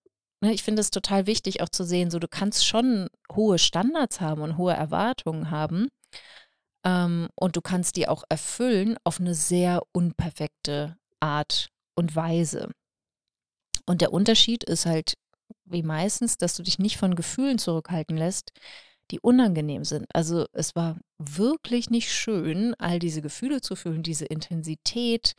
ne, 0.42 0.54
ich 0.54 0.64
finde 0.64 0.82
es 0.82 0.92
total 0.92 1.28
wichtig 1.28 1.62
auch 1.62 1.70
zu 1.70 1.84
sehen, 1.84 2.12
so 2.12 2.20
du 2.20 2.28
kannst 2.28 2.66
schon 2.66 3.08
hohe 3.34 3.60
Standards 3.60 4.20
haben 4.20 4.42
und 4.42 4.58
hohe 4.58 4.74
Erwartungen 4.74 5.52
haben. 5.52 5.88
Ähm, 6.84 7.30
und 7.36 7.56
du 7.56 7.62
kannst 7.62 7.96
die 7.96 8.08
auch 8.08 8.24
erfüllen 8.30 8.98
auf 9.04 9.20
eine 9.20 9.36
sehr 9.36 9.84
unperfekte 9.94 10.98
Art 11.20 11.70
und 11.96 12.16
Weise. 12.16 12.70
Und 13.86 14.02
der 14.02 14.14
Unterschied 14.14 14.64
ist 14.64 14.86
halt, 14.86 15.16
wie 15.66 15.84
meistens, 15.84 16.38
dass 16.38 16.56
du 16.56 16.64
dich 16.64 16.80
nicht 16.80 16.98
von 16.98 17.16
Gefühlen 17.16 17.58
zurückhalten 17.60 18.18
lässt, 18.18 18.52
die 19.12 19.20
unangenehm 19.20 19.84
sind. 19.84 20.06
Also 20.14 20.46
es 20.54 20.76
war 20.76 20.98
wirklich 21.18 21.90
nicht 21.90 22.12
schön, 22.12 22.74
all 22.80 23.00
diese 23.00 23.22
Gefühle 23.22 23.62
zu 23.62 23.76
fühlen, 23.76 24.04
diese 24.04 24.26
Intensität 24.26 25.34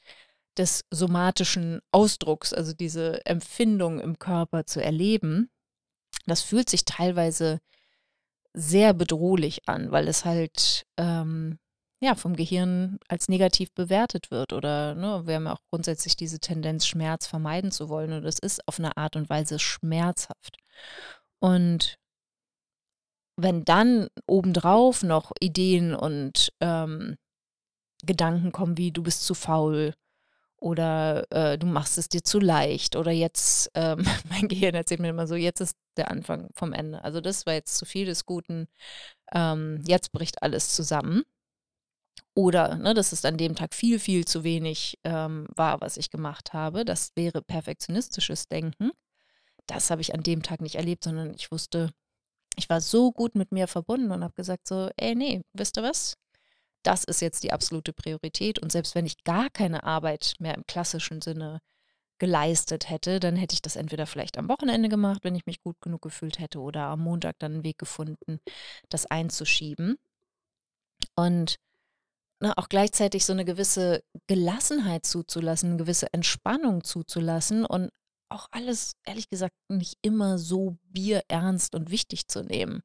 des 0.56 0.84
somatischen 0.90 1.80
Ausdrucks, 1.90 2.52
also 2.52 2.72
diese 2.72 3.24
Empfindung 3.24 4.00
im 4.00 4.18
Körper 4.18 4.66
zu 4.66 4.82
erleben. 4.82 5.50
Das 6.26 6.42
fühlt 6.42 6.68
sich 6.68 6.84
teilweise 6.84 7.60
sehr 8.54 8.92
bedrohlich 8.92 9.66
an, 9.66 9.90
weil 9.90 10.08
es 10.08 10.24
halt 10.24 10.84
ähm, 10.98 11.58
ja 12.00 12.14
vom 12.14 12.36
Gehirn 12.36 12.98
als 13.08 13.28
negativ 13.28 13.72
bewertet 13.72 14.30
wird 14.30 14.52
oder 14.52 14.94
ne, 14.94 15.22
wir 15.26 15.36
haben 15.36 15.46
auch 15.46 15.62
grundsätzlich 15.70 16.16
diese 16.16 16.38
Tendenz, 16.38 16.86
Schmerz 16.86 17.26
vermeiden 17.26 17.70
zu 17.70 17.88
wollen 17.88 18.12
und 18.12 18.24
es 18.24 18.38
ist 18.38 18.66
auf 18.68 18.78
eine 18.78 18.96
Art 18.96 19.16
und 19.16 19.30
Weise 19.30 19.58
schmerzhaft. 19.58 20.58
Und 21.40 21.98
wenn 23.36 23.64
dann 23.64 24.08
obendrauf 24.26 25.02
noch 25.02 25.32
Ideen 25.40 25.94
und 25.94 26.52
ähm, 26.60 27.16
Gedanken 28.04 28.52
kommen 28.52 28.76
wie 28.76 28.90
du 28.90 29.02
bist 29.02 29.24
zu 29.24 29.34
faul 29.34 29.94
oder 30.62 31.26
äh, 31.30 31.58
du 31.58 31.66
machst 31.66 31.98
es 31.98 32.08
dir 32.08 32.22
zu 32.22 32.38
leicht 32.38 32.94
oder 32.94 33.10
jetzt, 33.10 33.70
ähm, 33.74 34.04
mein 34.28 34.48
Gehirn 34.48 34.74
erzählt 34.74 35.00
mir 35.00 35.10
immer 35.10 35.26
so, 35.26 35.34
jetzt 35.34 35.60
ist 35.60 35.76
der 35.96 36.10
Anfang 36.10 36.48
vom 36.54 36.72
Ende. 36.72 37.02
Also 37.04 37.20
das 37.20 37.46
war 37.46 37.54
jetzt 37.54 37.76
zu 37.76 37.84
viel 37.84 38.06
des 38.06 38.26
Guten, 38.26 38.68
ähm, 39.32 39.82
jetzt 39.86 40.12
bricht 40.12 40.42
alles 40.42 40.74
zusammen. 40.74 41.24
Oder 42.34 42.76
ne, 42.76 42.94
dass 42.94 43.12
es 43.12 43.24
an 43.24 43.36
dem 43.36 43.56
Tag 43.56 43.74
viel, 43.74 43.98
viel 43.98 44.24
zu 44.24 44.42
wenig 44.42 44.98
ähm, 45.04 45.46
war, 45.54 45.80
was 45.82 45.98
ich 45.98 46.10
gemacht 46.10 46.52
habe. 46.54 46.84
Das 46.84 47.10
wäre 47.14 47.42
perfektionistisches 47.42 48.48
Denken. 48.48 48.92
Das 49.66 49.90
habe 49.90 50.00
ich 50.00 50.14
an 50.14 50.22
dem 50.22 50.42
Tag 50.42 50.60
nicht 50.60 50.76
erlebt, 50.76 51.04
sondern 51.04 51.34
ich 51.34 51.50
wusste, 51.50 51.92
ich 52.56 52.68
war 52.68 52.80
so 52.80 53.12
gut 53.12 53.34
mit 53.34 53.52
mir 53.52 53.68
verbunden 53.68 54.10
und 54.10 54.24
habe 54.24 54.34
gesagt 54.34 54.68
so, 54.68 54.90
ey, 54.96 55.14
nee, 55.14 55.42
wisst 55.52 55.78
ihr 55.78 55.82
was? 55.82 56.16
das 56.82 57.04
ist 57.04 57.20
jetzt 57.20 57.44
die 57.44 57.52
absolute 57.52 57.92
Priorität. 57.92 58.58
Und 58.58 58.72
selbst 58.72 58.94
wenn 58.94 59.06
ich 59.06 59.24
gar 59.24 59.50
keine 59.50 59.84
Arbeit 59.84 60.34
mehr 60.38 60.54
im 60.54 60.66
klassischen 60.66 61.22
Sinne 61.22 61.60
geleistet 62.18 62.88
hätte, 62.88 63.20
dann 63.20 63.36
hätte 63.36 63.54
ich 63.54 63.62
das 63.62 63.76
entweder 63.76 64.06
vielleicht 64.06 64.38
am 64.38 64.48
Wochenende 64.48 64.88
gemacht, 64.88 65.24
wenn 65.24 65.34
ich 65.34 65.46
mich 65.46 65.60
gut 65.60 65.80
genug 65.80 66.02
gefühlt 66.02 66.38
hätte, 66.38 66.60
oder 66.60 66.82
am 66.84 67.00
Montag 67.00 67.38
dann 67.38 67.54
einen 67.54 67.64
Weg 67.64 67.78
gefunden, 67.78 68.40
das 68.88 69.06
einzuschieben. 69.06 69.98
Und 71.16 71.56
na, 72.40 72.48
ne, 72.48 72.58
auch 72.58 72.68
gleichzeitig 72.68 73.24
so 73.24 73.32
eine 73.32 73.44
gewisse 73.44 74.02
Gelassenheit 74.26 75.06
zuzulassen, 75.06 75.70
eine 75.70 75.78
gewisse 75.78 76.12
Entspannung 76.12 76.84
zuzulassen 76.84 77.64
und 77.64 77.90
auch 78.32 78.48
alles, 78.50 78.94
ehrlich 79.04 79.28
gesagt, 79.28 79.54
nicht 79.68 79.98
immer 80.02 80.38
so 80.38 80.78
bierernst 80.84 81.74
und 81.74 81.90
wichtig 81.90 82.28
zu 82.28 82.42
nehmen. 82.42 82.82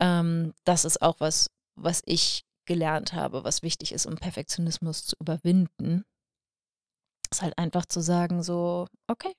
Ähm, 0.00 0.54
das 0.64 0.84
ist 0.84 1.02
auch 1.02 1.20
was, 1.20 1.50
was 1.74 2.02
ich 2.06 2.44
gelernt 2.66 3.12
habe, 3.14 3.44
was 3.44 3.62
wichtig 3.62 3.92
ist, 3.92 4.06
um 4.06 4.16
Perfektionismus 4.16 5.06
zu 5.06 5.16
überwinden, 5.20 6.04
ist 7.30 7.42
halt 7.42 7.56
einfach 7.58 7.86
zu 7.86 8.00
sagen, 8.00 8.42
so, 8.42 8.86
okay, 9.06 9.34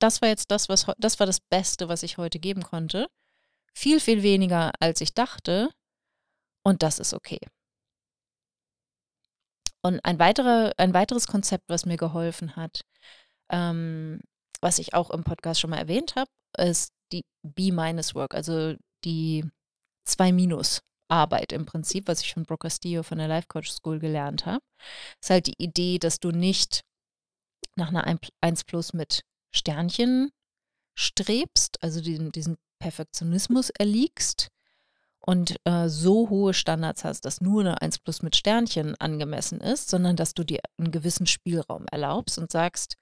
das 0.00 0.22
war 0.22 0.28
jetzt 0.28 0.50
das, 0.50 0.68
was 0.68 0.86
das 0.98 1.18
war 1.18 1.26
das 1.26 1.40
Beste, 1.40 1.88
was 1.88 2.02
ich 2.02 2.18
heute 2.18 2.38
geben 2.38 2.62
konnte. 2.62 3.08
Viel, 3.74 4.00
viel 4.00 4.22
weniger, 4.22 4.72
als 4.80 5.00
ich 5.00 5.14
dachte. 5.14 5.70
Und 6.62 6.82
das 6.82 6.98
ist 6.98 7.14
okay. 7.14 7.40
Und 9.82 10.04
ein, 10.04 10.18
weiterer, 10.18 10.72
ein 10.76 10.92
weiteres 10.94 11.26
Konzept, 11.26 11.68
was 11.68 11.86
mir 11.86 11.96
geholfen 11.96 12.56
hat, 12.56 12.82
ähm, 13.50 14.20
was 14.60 14.78
ich 14.78 14.94
auch 14.94 15.10
im 15.10 15.24
Podcast 15.24 15.60
schon 15.60 15.70
mal 15.70 15.78
erwähnt 15.78 16.14
habe, 16.16 16.30
ist 16.56 16.92
die 17.12 17.24
B-Work, 17.42 18.34
also 18.34 18.74
die 19.04 19.44
2 20.04 20.32
Minus 20.32 20.80
Arbeit 21.08 21.52
im 21.52 21.64
Prinzip, 21.64 22.06
was 22.06 22.20
ich 22.20 22.34
von 22.34 22.44
Brooke 22.44 22.66
Castillo 22.66 23.02
von 23.02 23.18
der 23.18 23.28
Life 23.28 23.48
Coach 23.48 23.70
School 23.70 23.98
gelernt 23.98 24.46
habe. 24.46 24.62
Ist 25.20 25.30
halt 25.30 25.46
die 25.46 25.54
Idee, 25.58 25.98
dass 25.98 26.20
du 26.20 26.30
nicht 26.30 26.82
nach 27.76 27.88
einer 27.88 28.18
1 28.40 28.64
Plus 28.64 28.92
mit 28.92 29.22
Sternchen 29.50 30.30
strebst, 30.94 31.82
also 31.82 32.00
diesen, 32.00 32.32
diesen 32.32 32.56
Perfektionismus 32.78 33.70
erliegst 33.70 34.48
und 35.20 35.56
äh, 35.64 35.88
so 35.88 36.28
hohe 36.28 36.54
Standards 36.54 37.04
hast, 37.04 37.24
dass 37.24 37.40
nur 37.40 37.60
eine 37.60 37.80
1 37.80 38.00
Plus 38.00 38.22
mit 38.22 38.36
Sternchen 38.36 38.94
angemessen 38.96 39.60
ist, 39.60 39.88
sondern 39.88 40.16
dass 40.16 40.34
du 40.34 40.44
dir 40.44 40.60
einen 40.78 40.90
gewissen 40.90 41.26
Spielraum 41.26 41.86
erlaubst 41.90 42.38
und 42.38 42.50
sagst, 42.50 42.96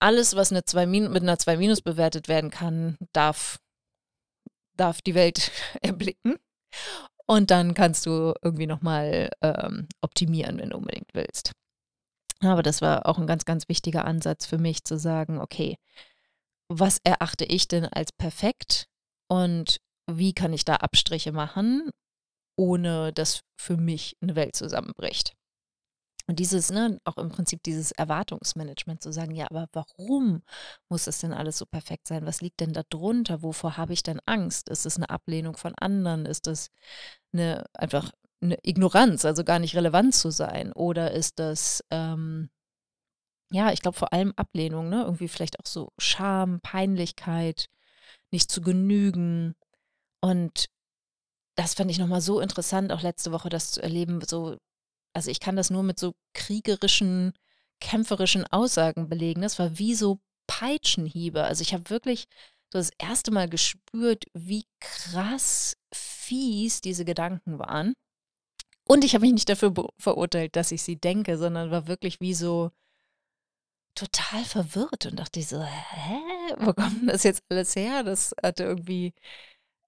alles, 0.00 0.36
was 0.36 0.50
eine 0.50 0.64
2 0.64 0.86
mit 0.86 1.22
einer 1.22 1.38
2 1.38 1.56
Minus 1.56 1.80
bewertet 1.80 2.28
werden 2.28 2.50
kann, 2.50 2.96
darf, 3.12 3.58
darf 4.76 5.00
die 5.02 5.14
Welt 5.14 5.50
erblicken. 5.82 6.36
Und 7.26 7.50
dann 7.50 7.74
kannst 7.74 8.06
du 8.06 8.34
irgendwie 8.42 8.66
nochmal 8.66 9.30
ähm, 9.42 9.88
optimieren, 10.00 10.58
wenn 10.58 10.70
du 10.70 10.76
unbedingt 10.76 11.12
willst. 11.12 11.52
Aber 12.40 12.62
das 12.62 12.82
war 12.82 13.06
auch 13.06 13.18
ein 13.18 13.26
ganz, 13.26 13.44
ganz 13.44 13.68
wichtiger 13.68 14.04
Ansatz 14.04 14.46
für 14.46 14.58
mich 14.58 14.84
zu 14.84 14.98
sagen, 14.98 15.40
okay, 15.40 15.76
was 16.68 16.98
erachte 17.04 17.44
ich 17.44 17.68
denn 17.68 17.84
als 17.86 18.12
perfekt 18.12 18.86
und 19.28 19.78
wie 20.08 20.32
kann 20.34 20.52
ich 20.52 20.64
da 20.64 20.76
Abstriche 20.76 21.32
machen, 21.32 21.90
ohne 22.56 23.12
dass 23.12 23.40
für 23.58 23.76
mich 23.76 24.16
eine 24.20 24.36
Welt 24.36 24.54
zusammenbricht. 24.56 25.34
Und 26.28 26.40
dieses, 26.40 26.70
ne, 26.70 27.00
auch 27.04 27.18
im 27.18 27.28
Prinzip 27.28 27.62
dieses 27.62 27.92
Erwartungsmanagement 27.92 29.00
zu 29.00 29.12
sagen, 29.12 29.34
ja, 29.34 29.46
aber 29.48 29.68
warum 29.72 30.42
muss 30.88 31.04
das 31.04 31.20
denn 31.20 31.32
alles 31.32 31.58
so 31.58 31.66
perfekt 31.66 32.08
sein? 32.08 32.26
Was 32.26 32.40
liegt 32.40 32.60
denn 32.60 32.72
da 32.72 32.82
drunter? 32.88 33.42
Wovor 33.42 33.76
habe 33.76 33.92
ich 33.92 34.02
denn 34.02 34.20
Angst? 34.26 34.68
Ist 34.68 34.86
es 34.86 34.96
eine 34.96 35.08
Ablehnung 35.10 35.56
von 35.56 35.74
anderen? 35.76 36.26
Ist 36.26 36.48
es 36.48 36.70
eine 37.32 37.64
einfach 37.74 38.10
eine 38.40 38.58
Ignoranz, 38.62 39.24
also 39.24 39.44
gar 39.44 39.60
nicht 39.60 39.76
relevant 39.76 40.14
zu 40.14 40.30
sein? 40.30 40.72
Oder 40.72 41.12
ist 41.12 41.38
das, 41.38 41.84
ähm, 41.90 42.50
ja, 43.52 43.72
ich 43.72 43.80
glaube 43.80 43.96
vor 43.96 44.12
allem 44.12 44.32
Ablehnung, 44.36 44.88
ne? 44.88 45.02
Irgendwie 45.04 45.28
vielleicht 45.28 45.60
auch 45.60 45.66
so 45.66 45.92
Scham, 45.98 46.60
Peinlichkeit, 46.60 47.68
nicht 48.32 48.50
zu 48.50 48.60
genügen. 48.62 49.54
Und 50.20 50.66
das 51.56 51.74
fand 51.74 51.90
ich 51.90 51.98
nochmal 51.98 52.20
so 52.20 52.40
interessant, 52.40 52.92
auch 52.92 53.02
letzte 53.02 53.32
Woche 53.32 53.48
das 53.48 53.70
zu 53.72 53.82
erleben, 53.82 54.20
so 54.26 54.56
also 55.16 55.30
ich 55.30 55.40
kann 55.40 55.56
das 55.56 55.70
nur 55.70 55.82
mit 55.82 55.98
so 55.98 56.14
kriegerischen, 56.34 57.32
kämpferischen 57.80 58.44
Aussagen 58.44 59.08
belegen. 59.08 59.40
Das 59.40 59.58
war 59.58 59.78
wie 59.78 59.94
so 59.94 60.20
Peitschenhiebe. 60.46 61.42
Also 61.42 61.62
ich 61.62 61.72
habe 61.72 61.88
wirklich 61.88 62.28
so 62.70 62.78
das 62.78 62.90
erste 62.98 63.30
Mal 63.30 63.48
gespürt, 63.48 64.24
wie 64.34 64.66
krass 64.78 65.78
fies 65.90 66.82
diese 66.82 67.06
Gedanken 67.06 67.58
waren. 67.58 67.94
Und 68.86 69.04
ich 69.04 69.14
habe 69.14 69.22
mich 69.22 69.32
nicht 69.32 69.48
dafür 69.48 69.72
verurteilt, 69.98 70.54
dass 70.54 70.70
ich 70.70 70.82
sie 70.82 70.96
denke, 71.00 71.38
sondern 71.38 71.70
war 71.70 71.86
wirklich 71.86 72.20
wie 72.20 72.34
so 72.34 72.70
total 73.94 74.44
verwirrt 74.44 75.06
und 75.06 75.18
dachte 75.18 75.42
so, 75.42 75.62
hä, 75.62 76.20
wo 76.58 76.74
kommt 76.74 77.08
das 77.08 77.22
jetzt 77.22 77.42
alles 77.48 77.74
her? 77.74 78.02
Das 78.04 78.34
hatte 78.42 78.64
irgendwie, 78.64 79.14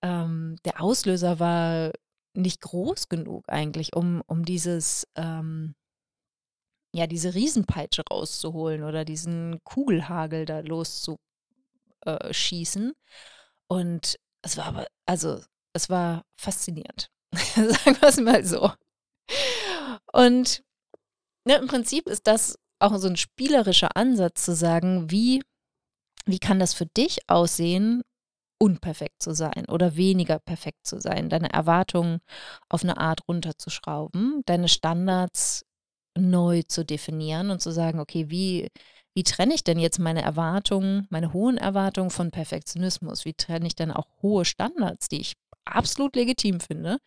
ähm, 0.03 0.57
der 0.65 0.83
Auslöser 0.83 1.39
war 1.39 1.93
nicht 2.39 2.61
groß 2.61 3.09
genug 3.09 3.45
eigentlich, 3.49 3.95
um, 3.95 4.23
um 4.27 4.45
dieses, 4.45 5.07
ähm, 5.17 5.75
ja, 6.95 7.07
diese 7.07 7.35
Riesenpeitsche 7.35 8.03
rauszuholen 8.11 8.83
oder 8.83 9.05
diesen 9.05 9.61
Kugelhagel 9.65 10.47
da 10.47 10.61
loszuschießen. 10.61 12.93
Und 13.69 14.17
es 14.43 14.57
war 14.57 14.67
aber, 14.67 14.87
also, 15.07 15.41
es 15.75 15.91
war 15.91 16.25
faszinierend. 16.37 17.11
Sagen 17.35 18.01
wir 18.01 18.09
es 18.09 18.21
mal 18.21 18.45
so. 18.45 18.73
Und 20.13 20.63
ne, 21.45 21.57
im 21.57 21.67
Prinzip 21.67 22.09
ist 22.09 22.27
das 22.27 22.59
auch 22.79 22.97
so 22.97 23.09
ein 23.09 23.17
spielerischer 23.17 23.97
Ansatz 23.97 24.45
zu 24.45 24.55
sagen, 24.55 25.11
wie, 25.11 25.43
wie 26.27 26.39
kann 26.39 26.61
das 26.61 26.75
für 26.75 26.87
dich 26.87 27.29
aussehen, 27.29 28.03
unperfekt 28.59 29.23
zu 29.23 29.35
sein 29.35 29.67
oder 29.69 29.97
weniger 29.97 30.39
perfekt 30.39 30.87
zu 30.87 31.01
sein, 31.01 31.29
deine 31.29 31.53
Erwartungen 31.53 32.19
auf 32.69 32.83
eine 32.83 32.99
Art 32.99 33.21
runterzuschrauben, 33.29 34.43
deine 34.47 34.69
Standards 34.69 35.65
neu 36.17 36.63
zu 36.63 36.85
definieren 36.85 37.51
und 37.51 37.63
zu 37.63 37.71
sagen, 37.71 38.01
okay, 38.01 38.31
wie, 38.31 38.69
wie 39.15 39.23
trenne 39.23 39.55
ich 39.55 39.65
denn 39.65 39.79
jetzt 39.79 39.99
meine 39.99 40.23
Erwartungen, 40.23 41.07
meine 41.11 41.33
hohen 41.33 41.57
Erwartungen 41.57 42.11
von 42.11 42.31
Perfektionismus? 42.31 43.25
Wie 43.25 43.35
trenne 43.35 43.67
ich 43.67 43.77
denn 43.77 43.93
auch 43.93 44.07
hohe 44.23 44.45
Standards, 44.45 45.09
die 45.09 45.21
ich 45.21 45.35
absolut 45.65 46.17
legitim 46.17 46.61
finde, 46.61 46.99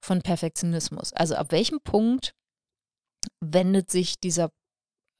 von 0.00 0.22
Perfektionismus? 0.22 1.12
Also 1.12 1.34
ab 1.34 1.52
welchem 1.52 1.80
Punkt 1.80 2.32
wendet 3.40 3.90
sich 3.90 4.20
dieser, 4.20 4.50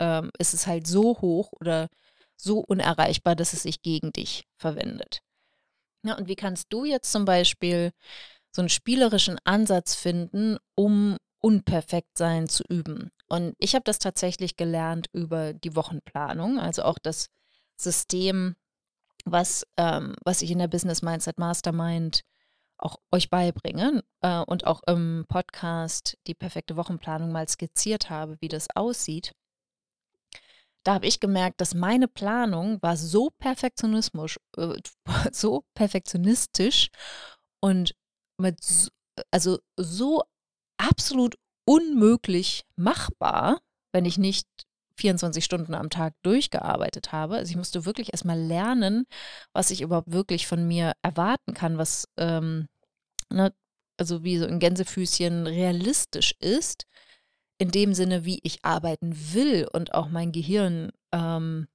ähm, 0.00 0.30
ist 0.38 0.54
es 0.54 0.66
halt 0.66 0.86
so 0.86 1.20
hoch 1.20 1.52
oder 1.60 1.88
so 2.36 2.60
unerreichbar, 2.60 3.36
dass 3.36 3.52
es 3.52 3.62
sich 3.62 3.82
gegen 3.82 4.12
dich 4.12 4.44
verwendet? 4.56 5.20
Ja, 6.02 6.16
und 6.16 6.28
wie 6.28 6.36
kannst 6.36 6.72
du 6.72 6.84
jetzt 6.84 7.12
zum 7.12 7.24
Beispiel 7.24 7.92
so 8.50 8.62
einen 8.62 8.68
spielerischen 8.68 9.38
Ansatz 9.44 9.94
finden, 9.94 10.56
um 10.74 11.16
Unperfektsein 11.40 12.48
zu 12.48 12.64
üben? 12.68 13.10
Und 13.28 13.54
ich 13.58 13.74
habe 13.74 13.84
das 13.84 13.98
tatsächlich 13.98 14.56
gelernt 14.56 15.08
über 15.12 15.52
die 15.52 15.76
Wochenplanung, 15.76 16.58
also 16.58 16.82
auch 16.82 16.98
das 16.98 17.28
System, 17.76 18.56
was, 19.24 19.66
ähm, 19.76 20.14
was 20.24 20.42
ich 20.42 20.50
in 20.50 20.58
der 20.58 20.68
Business 20.68 21.02
Mindset 21.02 21.38
Mastermind 21.38 22.22
auch 22.78 22.96
euch 23.12 23.28
beibringe 23.28 24.02
äh, 24.22 24.40
und 24.40 24.66
auch 24.66 24.82
im 24.86 25.26
Podcast 25.28 26.16
die 26.26 26.34
perfekte 26.34 26.76
Wochenplanung 26.76 27.30
mal 27.30 27.46
skizziert 27.46 28.08
habe, 28.08 28.38
wie 28.40 28.48
das 28.48 28.68
aussieht 28.74 29.34
da 30.84 30.94
habe 30.94 31.06
ich 31.06 31.20
gemerkt, 31.20 31.60
dass 31.60 31.74
meine 31.74 32.08
Planung 32.08 32.80
war 32.82 32.96
so 32.96 33.30
Perfektionismus, 33.38 34.36
äh, 34.56 34.74
so 35.32 35.64
perfektionistisch 35.74 36.90
und 37.60 37.94
mit 38.38 38.62
so, 38.62 38.90
also 39.30 39.58
so 39.76 40.22
absolut 40.78 41.36
unmöglich 41.66 42.64
machbar, 42.76 43.60
wenn 43.92 44.04
ich 44.04 44.18
nicht 44.18 44.46
24 44.96 45.44
Stunden 45.44 45.74
am 45.74 45.90
Tag 45.90 46.14
durchgearbeitet 46.22 47.12
habe. 47.12 47.36
Also 47.36 47.50
ich 47.50 47.56
musste 47.56 47.86
wirklich 47.86 48.12
erstmal 48.12 48.38
lernen, 48.38 49.06
was 49.52 49.70
ich 49.70 49.80
überhaupt 49.80 50.12
wirklich 50.12 50.46
von 50.46 50.66
mir 50.66 50.92
erwarten 51.02 51.54
kann, 51.54 51.78
was 51.78 52.08
ähm, 52.16 52.68
ne, 53.30 53.52
also 53.98 54.24
wie 54.24 54.38
so 54.38 54.46
ein 54.46 54.58
Gänsefüßchen 54.58 55.46
realistisch 55.46 56.34
ist 56.40 56.86
in 57.60 57.70
dem 57.70 57.92
Sinne, 57.92 58.24
wie 58.24 58.40
ich 58.42 58.64
arbeiten 58.64 59.14
will 59.34 59.68
und 59.70 59.92
auch 59.92 60.08
mein 60.08 60.32
Gehirn 60.32 60.92
ähm, 61.12 61.68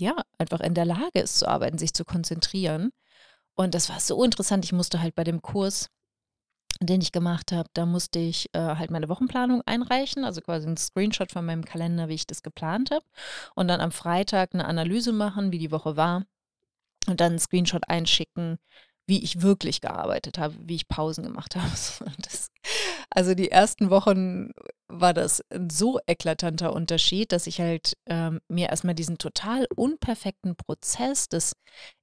ja 0.00 0.16
einfach 0.38 0.60
in 0.60 0.72
der 0.72 0.86
Lage 0.86 1.20
ist 1.20 1.38
zu 1.38 1.46
arbeiten, 1.46 1.76
sich 1.76 1.92
zu 1.92 2.06
konzentrieren. 2.06 2.90
Und 3.54 3.74
das 3.74 3.90
war 3.90 4.00
so 4.00 4.24
interessant. 4.24 4.64
Ich 4.64 4.72
musste 4.72 5.02
halt 5.02 5.14
bei 5.14 5.22
dem 5.22 5.42
Kurs, 5.42 5.90
den 6.80 7.02
ich 7.02 7.12
gemacht 7.12 7.52
habe, 7.52 7.68
da 7.74 7.84
musste 7.84 8.18
ich 8.18 8.48
äh, 8.54 8.60
halt 8.60 8.90
meine 8.90 9.10
Wochenplanung 9.10 9.60
einreichen, 9.66 10.24
also 10.24 10.40
quasi 10.40 10.66
ein 10.66 10.78
Screenshot 10.78 11.30
von 11.32 11.44
meinem 11.44 11.66
Kalender, 11.66 12.08
wie 12.08 12.14
ich 12.14 12.26
das 12.26 12.42
geplant 12.42 12.90
habe. 12.90 13.04
Und 13.54 13.68
dann 13.68 13.82
am 13.82 13.92
Freitag 13.92 14.54
eine 14.54 14.64
Analyse 14.64 15.12
machen, 15.12 15.52
wie 15.52 15.58
die 15.58 15.70
Woche 15.70 15.98
war. 15.98 16.24
Und 17.08 17.20
dann 17.20 17.32
einen 17.32 17.38
Screenshot 17.38 17.90
einschicken, 17.90 18.58
wie 19.06 19.22
ich 19.22 19.42
wirklich 19.42 19.82
gearbeitet 19.82 20.38
habe, 20.38 20.54
wie 20.60 20.76
ich 20.76 20.88
Pausen 20.88 21.24
gemacht 21.24 21.56
habe. 21.56 21.70
Das, 22.22 22.50
also 23.10 23.34
die 23.34 23.50
ersten 23.50 23.90
Wochen 23.90 24.50
war 24.88 25.12
das 25.14 25.42
ein 25.50 25.70
so 25.70 25.98
eklatanter 26.06 26.72
Unterschied, 26.72 27.32
dass 27.32 27.46
ich 27.46 27.60
halt 27.60 27.94
ähm, 28.06 28.40
mir 28.48 28.68
erstmal 28.68 28.94
diesen 28.94 29.18
total 29.18 29.66
unperfekten 29.74 30.56
Prozess, 30.56 31.28
dass 31.28 31.54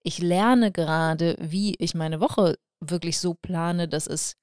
ich 0.04 0.20
lerne 0.20 0.72
gerade, 0.72 1.36
wie 1.40 1.76
ich 1.80 1.96
meine 1.96 2.20
Woche 2.20 2.56
wirklich 2.80 3.20
so 3.20 3.34
plane, 3.34 3.88
dass 3.88 4.08
es 4.08 4.36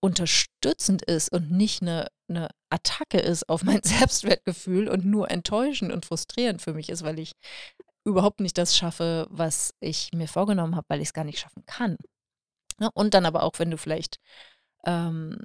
unterstützend 0.00 1.02
ist 1.02 1.32
und 1.32 1.50
nicht 1.50 1.82
eine, 1.82 2.08
eine 2.28 2.48
Attacke 2.70 3.18
ist 3.18 3.48
auf 3.48 3.62
mein 3.64 3.80
Selbstwertgefühl 3.84 4.88
und 4.88 5.04
nur 5.04 5.30
enttäuschend 5.30 5.92
und 5.92 6.06
frustrierend 6.06 6.62
für 6.62 6.74
mich 6.74 6.88
ist, 6.88 7.02
weil 7.02 7.18
ich 7.18 7.32
überhaupt 8.04 8.40
nicht 8.40 8.56
das 8.56 8.76
schaffe, 8.76 9.26
was 9.30 9.74
ich 9.80 10.10
mir 10.14 10.28
vorgenommen 10.28 10.76
habe, 10.76 10.86
weil 10.88 11.00
ich 11.00 11.08
es 11.08 11.12
gar 11.14 11.24
nicht 11.24 11.40
schaffen 11.40 11.64
kann. 11.66 11.96
Ne? 12.80 12.90
und 12.94 13.14
dann 13.14 13.26
aber 13.26 13.42
auch, 13.42 13.58
wenn 13.58 13.70
du 13.70 13.76
vielleicht, 13.76 14.18
ähm, 14.86 15.38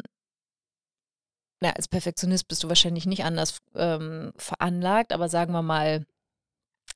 na, 1.63 1.71
als 1.71 1.87
Perfektionist 1.87 2.47
bist 2.47 2.63
du 2.63 2.67
wahrscheinlich 2.67 3.05
nicht 3.05 3.23
anders 3.23 3.59
ähm, 3.75 4.33
veranlagt, 4.35 5.13
aber 5.13 5.29
sagen 5.29 5.53
wir 5.53 5.61
mal, 5.61 6.05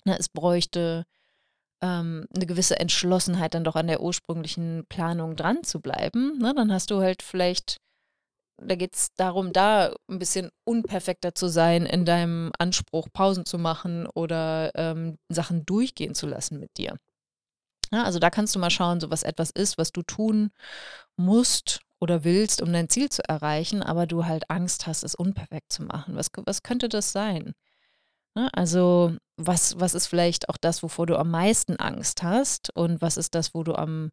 na, 0.04 0.14
ne, 0.14 0.20
es 0.20 0.28
bräuchte 0.30 1.06
ähm, 1.82 2.28
eine 2.36 2.46
gewisse 2.46 2.80
Entschlossenheit, 2.80 3.54
dann 3.54 3.64
doch 3.64 3.76
an 3.76 3.88
der 3.88 4.02
ursprünglichen 4.02 4.86
Planung 4.90 5.36
dran 5.38 5.64
zu 5.64 5.80
bleiben. 5.80 6.38
Ne? 6.40 6.54
Dann 6.54 6.74
hast 6.74 6.92
du 6.92 7.00
halt 7.00 7.22
vielleicht 7.22 7.78
da 8.60 8.76
geht 8.76 8.96
es 8.96 9.14
darum, 9.16 9.54
da 9.54 9.94
ein 10.10 10.18
bisschen 10.18 10.50
unperfekter 10.64 11.36
zu 11.36 11.48
sein 11.48 11.86
in 11.86 12.06
deinem 12.06 12.52
Anspruch, 12.58 13.08
Pausen 13.14 13.46
zu 13.46 13.60
machen 13.60 14.08
oder 14.08 14.72
ähm, 14.74 15.18
Sachen 15.30 15.64
durchgehen 15.66 16.16
zu 16.16 16.26
lassen 16.26 16.60
mit 16.60 16.76
dir. 16.78 16.98
Ja, 17.92 18.04
also 18.04 18.20
da 18.20 18.30
kannst 18.30 18.56
du 18.56 18.60
mal 18.60 18.70
schauen, 18.70 19.00
so 19.00 19.10
was 19.10 19.24
etwas 19.24 19.50
ist, 19.52 19.78
was 19.78 19.92
du 19.92 20.02
tun 20.04 20.52
musst 21.18 21.82
oder 22.00 22.24
willst, 22.24 22.62
um 22.62 22.72
dein 22.74 22.90
Ziel 22.90 23.10
zu 23.10 23.28
erreichen, 23.28 23.82
aber 23.84 24.08
du 24.08 24.26
halt 24.26 24.50
Angst 24.50 24.88
hast, 24.88 25.04
es 25.04 25.16
unperfekt 25.16 25.72
zu 25.74 25.84
machen. 25.84 26.16
Was, 26.16 26.30
was 26.46 26.64
könnte 26.64 26.90
das 26.90 27.12
sein? 27.12 27.54
Ja, 28.36 28.50
also 28.54 29.16
was, 29.38 29.80
was 29.80 29.96
ist 29.96 30.08
vielleicht 30.08 30.50
auch 30.50 30.58
das, 30.58 30.84
wovor 30.84 31.08
du 31.08 31.18
am 31.18 31.32
meisten 31.32 31.78
Angst 31.78 32.24
hast 32.24 32.76
und 32.76 33.02
was 33.02 33.18
ist 33.18 33.36
das, 33.36 33.54
wo 33.54 33.64
du 33.64 33.76
am, 33.76 34.12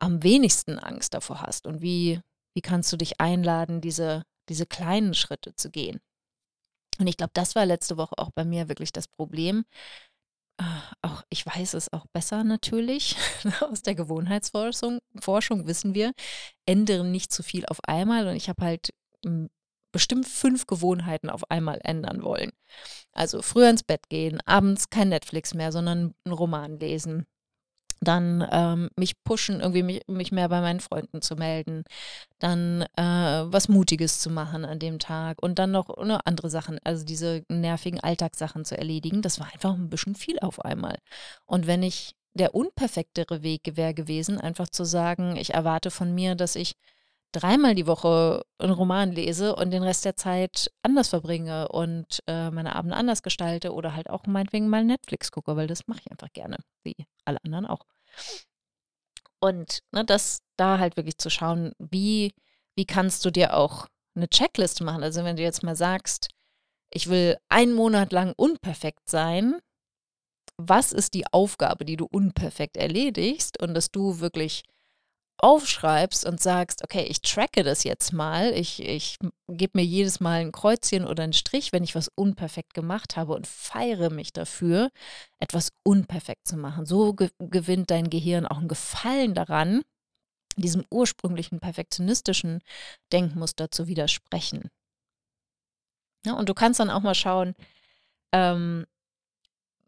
am 0.00 0.22
wenigsten 0.22 0.78
Angst 0.78 1.14
davor 1.14 1.42
hast 1.42 1.66
und 1.66 1.82
wie 1.82 2.20
wie 2.54 2.62
kannst 2.62 2.92
du 2.92 2.96
dich 2.96 3.20
einladen, 3.20 3.80
diese, 3.80 4.24
diese 4.48 4.66
kleinen 4.66 5.14
Schritte 5.14 5.54
zu 5.54 5.70
gehen? 5.70 6.00
Und 6.98 7.06
ich 7.06 7.16
glaube, 7.16 7.30
das 7.34 7.54
war 7.54 7.64
letzte 7.66 7.96
Woche 7.96 8.18
auch 8.18 8.30
bei 8.32 8.44
mir 8.44 8.68
wirklich 8.68 8.92
das 8.92 9.06
Problem. 9.06 9.64
Äh, 10.58 10.64
auch 11.02 11.22
ich 11.30 11.46
weiß 11.46 11.74
es 11.74 11.92
auch 11.92 12.06
besser 12.12 12.44
natürlich. 12.44 13.16
Aus 13.60 13.82
der 13.82 13.94
Gewohnheitsforschung 13.94 14.98
Forschung 15.20 15.66
wissen 15.66 15.94
wir, 15.94 16.12
ändere 16.66 17.04
nicht 17.04 17.32
zu 17.32 17.42
viel 17.42 17.66
auf 17.66 17.78
einmal. 17.84 18.28
Und 18.28 18.36
ich 18.36 18.48
habe 18.48 18.64
halt 18.64 18.90
hm, 19.24 19.48
bestimmt 19.92 20.26
fünf 20.26 20.66
Gewohnheiten 20.66 21.30
auf 21.30 21.50
einmal 21.50 21.80
ändern 21.82 22.22
wollen. 22.22 22.52
Also 23.12 23.42
früher 23.42 23.70
ins 23.70 23.82
Bett 23.82 24.08
gehen, 24.08 24.40
abends 24.46 24.90
kein 24.90 25.08
Netflix 25.08 25.54
mehr, 25.54 25.72
sondern 25.72 26.14
einen 26.24 26.34
Roman 26.34 26.78
lesen, 26.78 27.26
dann 28.00 28.46
ähm, 28.50 28.90
mich 28.96 29.22
pushen, 29.24 29.60
irgendwie 29.60 29.82
mich, 29.82 30.02
mich, 30.06 30.32
mehr 30.32 30.48
bei 30.48 30.60
meinen 30.60 30.80
Freunden 30.80 31.22
zu 31.22 31.36
melden, 31.36 31.84
dann 32.38 32.82
äh, 32.96 33.02
was 33.02 33.68
Mutiges 33.68 34.20
zu 34.20 34.30
machen 34.30 34.64
an 34.64 34.78
dem 34.78 34.98
Tag 34.98 35.42
und 35.42 35.58
dann 35.58 35.72
noch 35.72 35.96
ne, 36.04 36.24
andere 36.24 36.50
Sachen, 36.50 36.78
also 36.84 37.04
diese 37.04 37.44
nervigen 37.48 38.00
Alltagssachen 38.00 38.64
zu 38.64 38.76
erledigen. 38.76 39.22
Das 39.22 39.40
war 39.40 39.52
einfach 39.52 39.74
ein 39.74 39.90
bisschen 39.90 40.14
viel 40.14 40.38
auf 40.40 40.64
einmal. 40.64 40.98
Und 41.46 41.66
wenn 41.66 41.82
ich 41.82 42.14
der 42.34 42.54
unperfektere 42.54 43.42
Weg 43.42 43.76
wäre 43.76 43.94
gewesen, 43.94 44.40
einfach 44.40 44.68
zu 44.68 44.84
sagen, 44.84 45.36
ich 45.36 45.54
erwarte 45.54 45.90
von 45.90 46.14
mir, 46.14 46.34
dass 46.34 46.54
ich 46.56 46.74
dreimal 47.32 47.74
die 47.74 47.86
Woche 47.86 48.42
einen 48.58 48.72
Roman 48.72 49.12
lese 49.12 49.54
und 49.54 49.70
den 49.70 49.82
Rest 49.82 50.04
der 50.04 50.16
Zeit 50.16 50.70
anders 50.82 51.08
verbringe 51.08 51.68
und 51.68 52.22
äh, 52.26 52.50
meine 52.50 52.74
Abende 52.74 52.96
anders 52.96 53.22
gestalte 53.22 53.72
oder 53.72 53.94
halt 53.94 54.10
auch 54.10 54.26
meinetwegen 54.26 54.68
mal 54.68 54.84
Netflix 54.84 55.30
gucke, 55.30 55.56
weil 55.56 55.66
das 55.66 55.86
mache 55.86 56.00
ich 56.04 56.10
einfach 56.10 56.32
gerne, 56.32 56.56
wie 56.84 56.96
alle 57.24 57.38
anderen 57.44 57.66
auch. 57.66 57.84
Und 59.40 59.80
ne, 59.92 60.04
das 60.04 60.40
da 60.56 60.78
halt 60.78 60.96
wirklich 60.96 61.18
zu 61.18 61.30
schauen, 61.30 61.72
wie, 61.78 62.32
wie 62.74 62.86
kannst 62.86 63.24
du 63.24 63.30
dir 63.30 63.56
auch 63.56 63.86
eine 64.16 64.28
Checkliste 64.28 64.82
machen? 64.84 65.02
Also 65.02 65.22
wenn 65.24 65.36
du 65.36 65.42
jetzt 65.42 65.62
mal 65.62 65.76
sagst, 65.76 66.28
ich 66.90 67.08
will 67.08 67.36
einen 67.48 67.74
Monat 67.74 68.12
lang 68.12 68.32
unperfekt 68.36 69.08
sein, 69.08 69.58
was 70.56 70.92
ist 70.92 71.14
die 71.14 71.26
Aufgabe, 71.30 71.84
die 71.84 71.96
du 71.96 72.06
unperfekt 72.06 72.76
erledigst 72.76 73.60
und 73.62 73.74
dass 73.74 73.90
du 73.90 74.18
wirklich 74.18 74.64
aufschreibst 75.38 76.26
und 76.26 76.40
sagst, 76.40 76.82
okay, 76.82 77.04
ich 77.08 77.20
tracke 77.22 77.62
das 77.62 77.84
jetzt 77.84 78.12
mal, 78.12 78.52
ich, 78.52 78.82
ich 78.84 79.18
gebe 79.48 79.78
mir 79.78 79.84
jedes 79.84 80.20
Mal 80.20 80.40
ein 80.40 80.52
Kreuzchen 80.52 81.06
oder 81.06 81.22
einen 81.22 81.32
Strich, 81.32 81.72
wenn 81.72 81.84
ich 81.84 81.94
was 81.94 82.10
unperfekt 82.14 82.74
gemacht 82.74 83.16
habe 83.16 83.34
und 83.34 83.46
feiere 83.46 84.10
mich 84.10 84.32
dafür, 84.32 84.90
etwas 85.38 85.70
unperfekt 85.84 86.48
zu 86.48 86.56
machen. 86.56 86.86
So 86.86 87.14
ge 87.14 87.30
gewinnt 87.38 87.90
dein 87.90 88.10
Gehirn 88.10 88.46
auch 88.46 88.58
ein 88.58 88.68
Gefallen 88.68 89.34
daran, 89.34 89.82
diesem 90.56 90.84
ursprünglichen 90.90 91.60
perfektionistischen 91.60 92.60
Denkmuster 93.12 93.70
zu 93.70 93.86
widersprechen. 93.86 94.70
Ja, 96.26 96.34
und 96.34 96.48
du 96.48 96.54
kannst 96.54 96.80
dann 96.80 96.90
auch 96.90 97.02
mal 97.02 97.14
schauen, 97.14 97.54
ähm, 98.32 98.86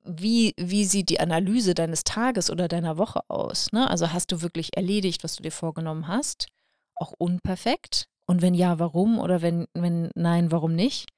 wie, 0.04 0.54
wie 0.56 0.84
sieht 0.84 1.08
die 1.10 1.20
Analyse 1.20 1.74
deines 1.74 2.04
Tages 2.04 2.50
oder 2.50 2.68
deiner 2.68 2.98
Woche 2.98 3.20
aus? 3.28 3.72
Ne? 3.72 3.88
Also 3.88 4.12
hast 4.12 4.32
du 4.32 4.42
wirklich 4.42 4.76
erledigt, 4.76 5.24
was 5.24 5.36
du 5.36 5.42
dir 5.42 5.52
vorgenommen 5.52 6.08
hast? 6.08 6.46
Auch 6.94 7.12
unperfekt? 7.18 8.06
Und 8.26 8.42
wenn 8.42 8.54
ja, 8.54 8.78
warum? 8.78 9.18
Oder 9.18 9.42
wenn, 9.42 9.66
wenn 9.74 10.10
nein, 10.14 10.52
warum 10.52 10.74
nicht? 10.74 11.10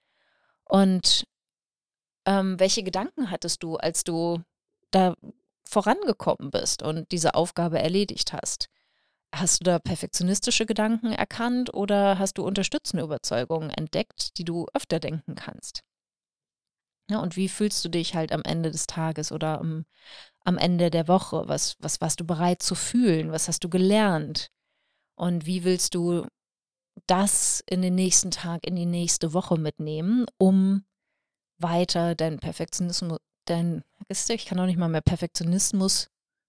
Und 0.65 1.27
ähm, 2.27 2.59
welche 2.59 2.83
Gedanken 2.83 3.31
hattest 3.31 3.63
du, 3.63 3.77
als 3.77 4.05
du 4.05 4.41
da 4.91 5.15
vorangekommen 5.69 6.51
bist 6.51 6.83
und 6.83 7.11
diese 7.13 7.35
Aufgabe 7.35 7.79
erledigt 7.79 8.33
hast? 8.33 8.69
Hast 9.35 9.61
du 9.61 9.65
da 9.65 9.79
perfektionistische 9.79 10.67
Gedanken 10.67 11.13
erkannt 11.13 11.73
oder 11.73 12.19
hast 12.19 12.39
du 12.39 12.45
unterstützende 12.45 13.03
Überzeugungen 13.03 13.71
entdeckt, 13.71 14.37
die 14.39 14.45
du 14.45 14.67
öfter 14.75 15.01
denken 15.01 15.35
kannst? 15.35 15.83
Ja, 17.11 17.19
und 17.19 17.37
wie 17.37 17.49
fühlst 17.49 17.85
du 17.85 17.89
dich 17.89 18.15
halt 18.15 18.33
am 18.33 18.43
Ende 18.45 18.71
des 18.71 18.87
Tages 18.87 19.33
oder 19.33 19.59
am, 19.59 19.85
am 20.45 20.59
Ende 20.59 20.91
der 20.91 21.09
Woche? 21.09 21.45
Was, 21.47 21.77
was 21.81 22.01
warst 22.01 22.21
du 22.21 22.25
bereit 22.25 22.63
zu 22.63 22.75
fühlen? 22.75 23.33
Was 23.33 23.49
hast 23.49 23.65
du 23.65 23.69
gelernt? 23.69 24.51
Und 25.15 25.47
wie 25.47 25.65
willst 25.65 25.95
du 25.95 26.27
das 27.07 27.63
in 27.67 27.83
den 27.83 27.95
nächsten 27.95 28.31
Tag, 28.31 28.67
in 28.67 28.77
die 28.77 28.87
nächste 28.87 29.33
Woche 29.33 29.59
mitnehmen, 29.59 30.27
um 30.39 30.85
weiter 31.59 32.15
deinen 32.15 32.39
Perfektionismus, 32.39 33.19
dein, 33.47 33.85
ich 34.09 34.47
kann 34.47 34.59
auch 34.61 34.67
nicht 34.67 34.79
mal 34.79 34.89
mehr 34.89 35.01
Perfektionismus 35.01 36.09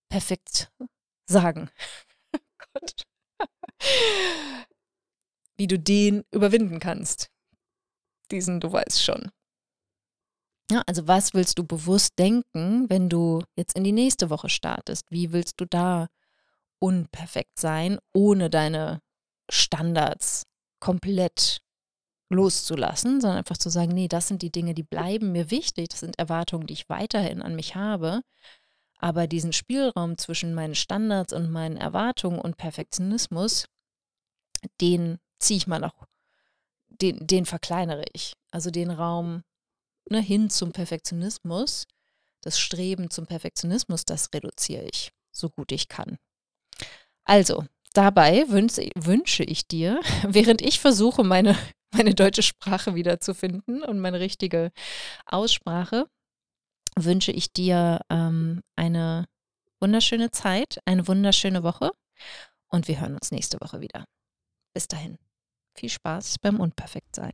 perfekt 0.09 0.71
sagen. 1.25 1.69
Gott. 2.73 3.03
Wie 5.55 5.67
du 5.67 5.77
den 5.77 6.23
überwinden 6.31 6.79
kannst. 6.79 7.29
Diesen, 8.31 8.59
du 8.59 8.71
weißt 8.71 9.03
schon. 9.03 9.31
Ja, 10.73 10.81
also 10.87 11.07
was 11.07 11.35
willst 11.35 11.59
du 11.59 11.63
bewusst 11.63 12.17
denken, 12.17 12.89
wenn 12.89 13.07
du 13.07 13.43
jetzt 13.55 13.77
in 13.77 13.83
die 13.83 13.91
nächste 13.91 14.31
Woche 14.31 14.49
startest? 14.49 15.05
Wie 15.11 15.31
willst 15.31 15.61
du 15.61 15.65
da 15.65 16.07
unperfekt 16.79 17.59
sein, 17.59 17.99
ohne 18.11 18.49
deine 18.49 18.99
Standards 19.51 20.47
komplett 20.79 21.61
loszulassen, 22.31 23.21
sondern 23.21 23.37
einfach 23.37 23.59
zu 23.59 23.69
sagen, 23.69 23.91
nee, 23.91 24.07
das 24.07 24.27
sind 24.27 24.41
die 24.41 24.51
Dinge, 24.51 24.73
die 24.73 24.81
bleiben 24.81 25.31
mir 25.31 25.51
wichtig, 25.51 25.89
das 25.89 25.99
sind 25.99 26.17
Erwartungen, 26.17 26.65
die 26.65 26.73
ich 26.73 26.89
weiterhin 26.89 27.43
an 27.43 27.55
mich 27.55 27.75
habe. 27.75 28.23
Aber 28.97 29.27
diesen 29.27 29.53
Spielraum 29.53 30.17
zwischen 30.17 30.55
meinen 30.55 30.73
Standards 30.73 31.33
und 31.33 31.51
meinen 31.51 31.77
Erwartungen 31.77 32.39
und 32.39 32.57
Perfektionismus, 32.57 33.67
den 34.81 35.19
ziehe 35.37 35.57
ich 35.57 35.67
mal 35.67 35.79
noch, 35.79 36.07
den, 36.89 37.27
den 37.27 37.45
verkleinere 37.45 38.05
ich. 38.11 38.33
Also 38.49 38.71
den 38.71 38.89
Raum 38.89 39.43
ne, 40.09 40.21
hin 40.21 40.49
zum 40.49 40.71
Perfektionismus, 40.71 41.85
das 42.41 42.59
Streben 42.59 43.09
zum 43.09 43.25
Perfektionismus, 43.25 44.05
das 44.05 44.29
reduziere 44.33 44.83
ich 44.85 45.11
so 45.31 45.49
gut 45.49 45.71
ich 45.71 45.87
kann. 45.87 46.17
Also, 47.25 47.65
dabei 47.93 48.49
wünsche, 48.49 48.89
wünsche 48.95 49.43
ich 49.43 49.67
dir, 49.67 49.99
während 50.27 50.61
ich 50.61 50.79
versuche, 50.79 51.23
meine, 51.23 51.57
meine 51.91 52.13
deutsche 52.13 52.43
Sprache 52.43 52.95
wiederzufinden 52.95 53.83
und 53.83 53.99
meine 53.99 54.19
richtige 54.19 54.71
Aussprache, 55.25 56.07
wünsche 56.95 57.31
ich 57.31 57.51
dir 57.51 58.01
ähm, 58.09 58.61
eine 58.75 59.25
wunderschöne 59.79 60.31
Zeit, 60.31 60.79
eine 60.85 61.07
wunderschöne 61.07 61.63
Woche 61.63 61.91
und 62.67 62.87
wir 62.87 63.01
hören 63.01 63.15
uns 63.15 63.31
nächste 63.31 63.59
Woche 63.61 63.81
wieder. 63.81 64.05
Bis 64.73 64.87
dahin. 64.87 65.17
Viel 65.75 65.89
Spaß 65.89 66.37
beim 66.39 66.59
Unperfektsein. 66.59 67.33